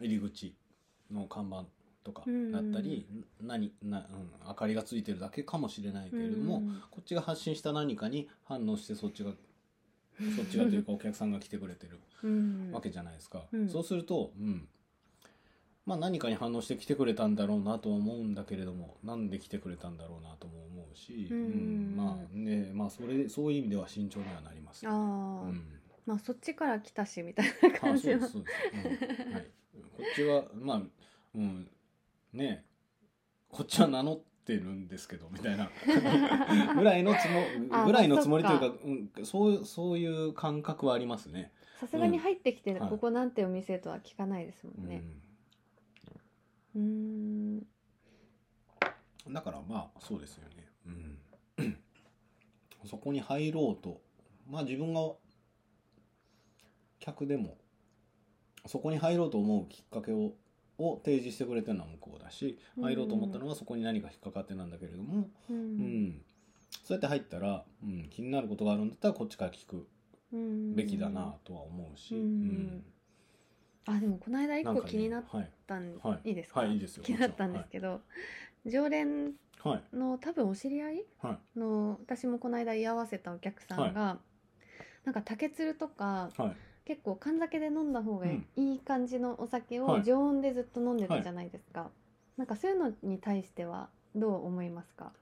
[0.00, 0.54] 入り口
[1.10, 1.64] の看板
[2.02, 2.22] とか
[2.52, 3.06] だったり、
[3.42, 9.32] 何な、うん、明かりがついてるだけかもしれないけれども、うんこっちが発信した何かに反応してそっちが
[10.36, 12.70] そっちがというかお客さんが来てくれてるうん。
[12.72, 13.68] わけじゃないですか、うん。
[13.68, 14.68] そうすると、うん、
[15.86, 21.94] まあ何かに反応して来てくれたんだろうなとは思うんだけれどもなんで来てくれたんだろうなとも思うし、うん。
[21.96, 25.64] まあねまあそれそういう意味では慎重にはなりますああ、うん、
[26.06, 29.32] まあそっちから来たしみたいなあそう感じのですそうです、うん。
[29.32, 29.46] はい、
[29.96, 30.82] こっちはまあ、
[31.34, 31.68] うん、
[32.32, 32.64] ね
[33.48, 35.70] こっちは名乗ってるんですけどみたいな
[36.74, 37.44] ぐらいのつも
[37.76, 41.52] あぐらいのつもりというかうん、そうそういう感覚はありますね。
[41.78, 45.02] さすがに入ってきて、はいここなんてお店とは聞かないですもんね。
[46.74, 47.66] うーん。
[49.26, 50.68] うん、だからまあそうですよね。
[51.58, 51.76] うん、
[52.84, 54.02] そこに入ろうと
[54.46, 55.12] まあ自分が
[56.98, 57.56] 客でも
[58.66, 60.34] そこに入ろうと思うきっかけを
[60.80, 62.84] を提示してくれてるのは向こうだしうん。
[62.84, 66.06] 入ろうと思ったのはそこに何か引っかかってなんだけれども、ううん。
[66.06, 66.22] ん。
[66.84, 69.86] そうやって入ったら、うん、気になることがあるんだったらこっちから聞く
[70.32, 70.74] うん。
[70.76, 72.84] べきだなとは思うし、うん。
[73.86, 76.30] あでもこの間一個気になっはいたん、はい。
[76.30, 77.04] い、いですか、はいいいですよ。
[77.04, 78.00] 気になったんですけど、
[78.66, 79.96] 常連はい。
[79.96, 81.58] の多分お知り合いはい。
[81.58, 84.18] の私もこの間居合わせたお客さんが、
[85.04, 86.56] なんか竹鶴とかはい
[86.90, 90.02] 結構缶酒で飲んだ方がいい,、感じのお酒をはい。
[90.02, 91.88] 常温でずっと飲んでたじゃないですか、
[92.36, 95.12] なんかそういうのに対してはどう思いますか？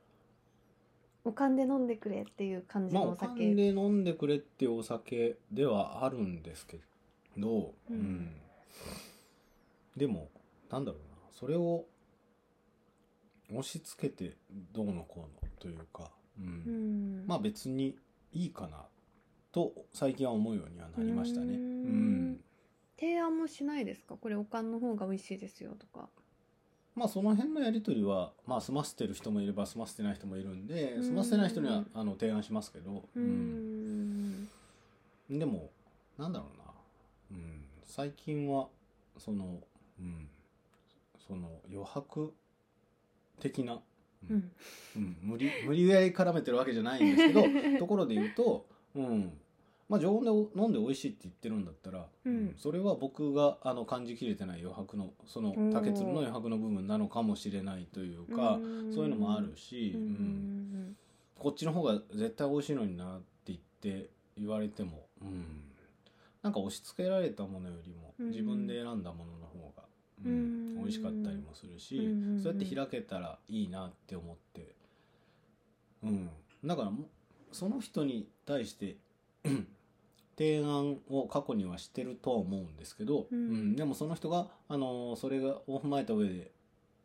[1.27, 6.81] おかんで飲んでくれっていう感じまあのお酒、おかんで飲んでくれっていうお酒ではあるんですけ
[7.37, 8.35] ど、ううんん。
[9.95, 10.31] でも
[10.71, 11.19] なんだろうな。
[11.33, 11.85] それを
[13.51, 14.39] 押し付けて
[14.73, 16.11] どうのこうのというか、
[16.41, 16.47] うん。
[16.47, 16.51] う
[17.25, 17.27] ん。
[17.27, 17.95] まあ別に
[18.33, 18.87] いいかな
[19.53, 21.55] と最近は思うようにはなりましたね。
[21.55, 22.31] ううん。
[22.33, 22.41] ん。
[22.99, 24.17] 提案もしないですか？
[24.17, 26.09] これおかんの方が美味しいですよとか。
[26.95, 31.05] まあその辺のやり取りは、まあ、済ませてる人もいれば済ませてない人もいるんでうん。
[31.05, 34.49] 済ませてない人にはあの提案しますけど、ううん。
[35.31, 35.39] ん。
[35.39, 35.71] でも
[36.19, 36.65] なんだろうな、
[37.31, 38.69] うん、最近は
[39.19, 39.61] その、
[40.01, 40.29] うん、
[41.27, 42.33] その余白
[43.39, 43.81] 的な、
[44.29, 44.53] う、ん。
[44.97, 45.17] うん。
[45.23, 47.45] 無理無理やり絡めてるわけじゃないんですけど
[47.79, 49.33] ところで言うと、うん。
[49.89, 52.55] まあ、常温で飲んで美味しいって言ってるんだったら、うん。
[52.59, 58.59] それは僕があの感じきれてない余白のその竹鶴の余白の部分なのかもしれないというか、
[58.95, 60.03] そういうのもあるし、うん。
[60.03, 60.97] うん。
[61.39, 65.45] こっちの方が絶対美味しいのになって言って言われても、うん、
[66.43, 68.31] なんか押し付けられたものよりもうん。
[68.31, 69.85] 自分で選んだものの方が、
[70.25, 70.33] うん。
[70.33, 70.77] うん。
[70.81, 72.43] 美味しかったりもするし、うん。
[72.43, 74.75] そうやって開けたらいいなって思って、
[76.03, 76.29] うん、
[76.65, 77.09] だからも
[77.53, 78.97] その人に対して
[80.39, 83.77] 提案を過去にはしてるとは思うんですけど、うん。
[83.77, 86.51] でもその人が、あのそれがを踏まえた上で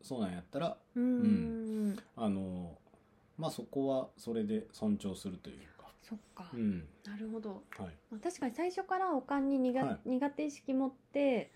[0.00, 1.98] そうなんやったらうん。
[2.16, 2.78] あの
[3.36, 6.86] まあそこはそれで尊重するというか、そっか、うん。
[7.04, 7.62] なるほど。
[7.76, 10.08] はい、まあ確かに最初からおかんに苦,、はい。
[10.08, 11.52] 苦手意識持って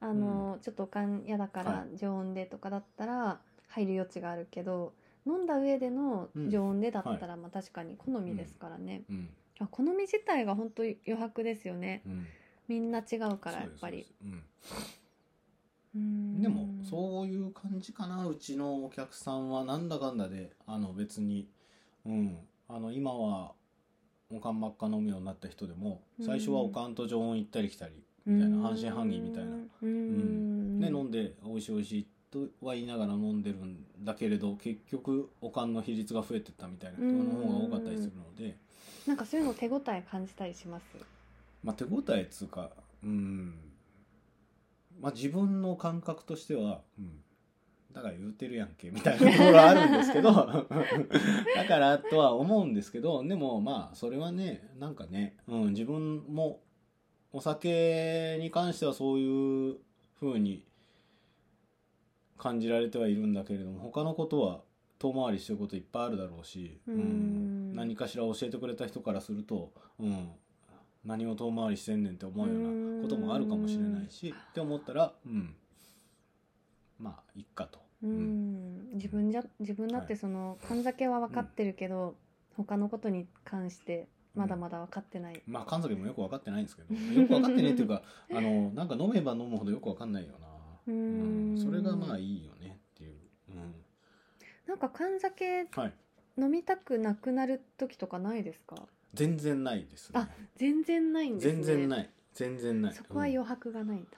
[0.00, 4.92] あの、ちょっとおかん嫌だかはら常温でとかだったら入る余地があるけど
[5.26, 6.50] 飲んだ上でのうん。
[6.50, 9.28] 常温でだったら、まあ確かに好みですからね、うん。
[9.58, 12.02] あ好み自体が本当余白ですよね。
[12.06, 12.26] うん、
[12.68, 14.06] みんな違うからやっぱり。
[15.92, 18.26] でもそういう感じかな。
[18.26, 21.48] うちのお客さんはなんだかんだであの別に、
[22.06, 23.52] うん、あの今は
[24.32, 27.94] おかんばっか飲むようになった人でも最初はおかんと常温行ったり来たり
[28.24, 29.50] みたいな半信半疑みたいな。
[29.50, 30.78] うーん。
[30.78, 38.56] ね、飲んで美味しい美味しいとは言いながら飲んでるんだけれど結局おかんの比率が増えてったみたいな人の方が多かったりするので、
[39.06, 40.84] なんかそういうの手応え感じたりします？
[41.64, 42.70] まあ、手応えっつうか
[43.02, 43.54] うん。
[45.00, 47.20] まあ自分の感覚としては、うん、
[47.92, 50.30] だから言うてるやんけみたいなところはあるんですけど。
[51.56, 56.60] だからとは思うんですけどでもまあそれはねなんかね、うん、自分も
[57.32, 59.76] お酒に関してはそういう
[60.20, 60.64] 風に
[62.40, 64.62] 感じられてはいるんだけれども他のことは
[64.98, 67.74] 遠回りしてることいっぱいあるだろうし、うん。
[67.74, 70.30] 何かしら教えてくれた人からすると、うん、
[71.04, 72.56] 何を遠回りしてんねんって思うよう
[72.98, 75.54] なこともあるかもしれないしって思ったら、うん、
[76.98, 77.78] まあいっかと。
[78.02, 78.90] ううん。
[78.90, 82.14] ん自分じゃ自分だってその缶酒は分かってるけど、
[82.56, 90.49] 他のことに関してまだまだ分かってない、まあ神崎もよく分かってないんですけどよく分かってねっていうか あのなんか飲めば飲むほどよく分かんないよな、うー
[90.86, 91.54] うん。
[91.54, 93.12] ん、それがまあいいよねっていう、
[93.50, 93.74] うん、
[94.66, 95.92] なんか缶酒はい。
[96.38, 98.76] 飲みたくなくなる時とかないですか？
[99.12, 100.20] 全然ないですね。
[100.20, 101.52] あ全然ないんですね。
[101.54, 102.10] 全然ない。
[102.32, 102.94] 全然ない。
[102.94, 104.08] そこは余白がないんだ、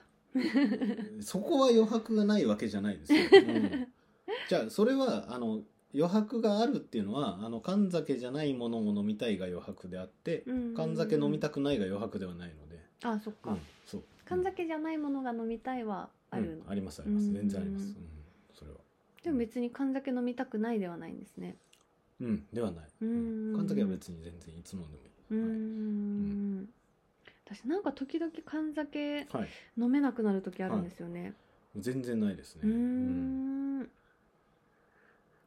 [1.15, 1.23] うん。
[1.23, 3.87] そこは余白がないわけじゃないですよ、うん。
[4.47, 10.73] じゃあそれはあの余白があるっていうのはあの缶酒じゃないものを飲みたいが余白であってうん。
[10.75, 14.03] 缶酒飲みたくないが余白ではないので、あそっか、うん、そう。
[14.25, 17.27] 缶酒じゃないものが飲みたいはあるの、うんありますあります。
[17.27, 17.33] うん。
[17.33, 17.93] 全然あります、うん、
[18.53, 18.77] それは。
[19.23, 21.55] でも別に缶酒飲みたくないではないんですね。
[22.19, 22.45] うん。
[22.51, 22.85] ではない、
[23.55, 26.69] 缶酒は別に全然いつ飲んでもいい、ん。
[27.45, 31.33] 私なんか時々缶酒はい、飲めなくなる時あるんですよね、
[31.75, 32.61] 全然ないですね。
[32.63, 33.89] うーん。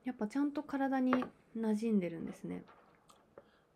[0.04, 1.12] やっぱちゃんと体に
[1.56, 2.64] 馴染んでるんですね。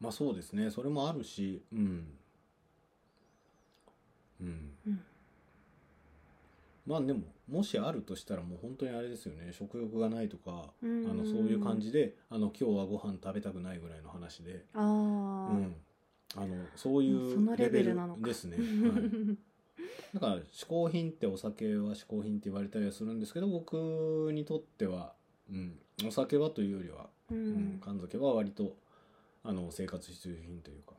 [0.01, 0.71] まあそうですね。
[0.71, 2.19] それもあるしうんうん。
[4.41, 4.70] うん
[6.91, 9.53] まあでももしあるとしたらもう本当にあれですよね。
[9.53, 11.05] 食欲がないとかあうん。
[11.05, 14.83] のそういう感じであの今日はご飯食べたくないぐらいの話で、ああ、
[15.53, 15.77] うん、
[16.37, 18.63] あのそういもうレベルですね、は
[18.99, 19.39] い、
[20.15, 25.15] だから嗜好品ってお酒は嗜好品って言われたりはするんですけど僕にとっては、
[25.49, 25.79] うん、
[26.09, 27.75] お酒はというよりは、ううん。
[27.77, 28.77] ん缶酒は割と
[29.45, 30.95] あの生活必需品というか、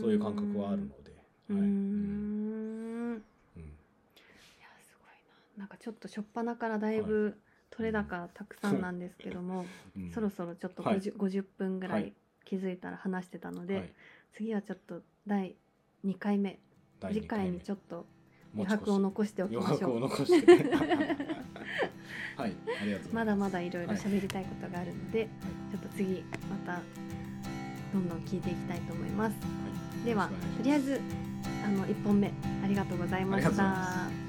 [0.00, 1.12] そういう感覚はあるので、
[1.48, 1.60] はい。
[1.60, 1.64] ん。
[1.64, 2.93] うん
[5.56, 7.40] ななんかちょっと初っ端からだいぶ
[7.70, 10.00] 取れ高たくさんなんですけども、う。
[10.00, 10.10] ん。
[10.10, 10.98] そろそろちょっとはい。
[11.00, 12.08] 50,、50分ぐらはい。
[12.08, 12.12] い
[12.44, 13.92] 気づいたら話してたので、はい。
[14.32, 15.56] 次はちょっと第
[16.04, 16.58] 2回目。
[17.00, 18.06] 第二次回にちょっっとと
[18.54, 19.96] 余白を残しておきましょう。
[19.96, 20.64] 余白を残して。
[22.36, 22.46] はい。
[22.46, 23.14] ありがとうございます。
[23.14, 25.28] まだまだいろいろはい喋りたいことがあるので、
[25.70, 26.80] ちょっと次また
[27.92, 29.36] どんどん聞いていきたいと思います。
[29.40, 30.04] はい。
[30.04, 31.00] ではとりあえず
[31.64, 32.32] あの1本目
[32.62, 34.23] ありがとうございましありがとうございまた。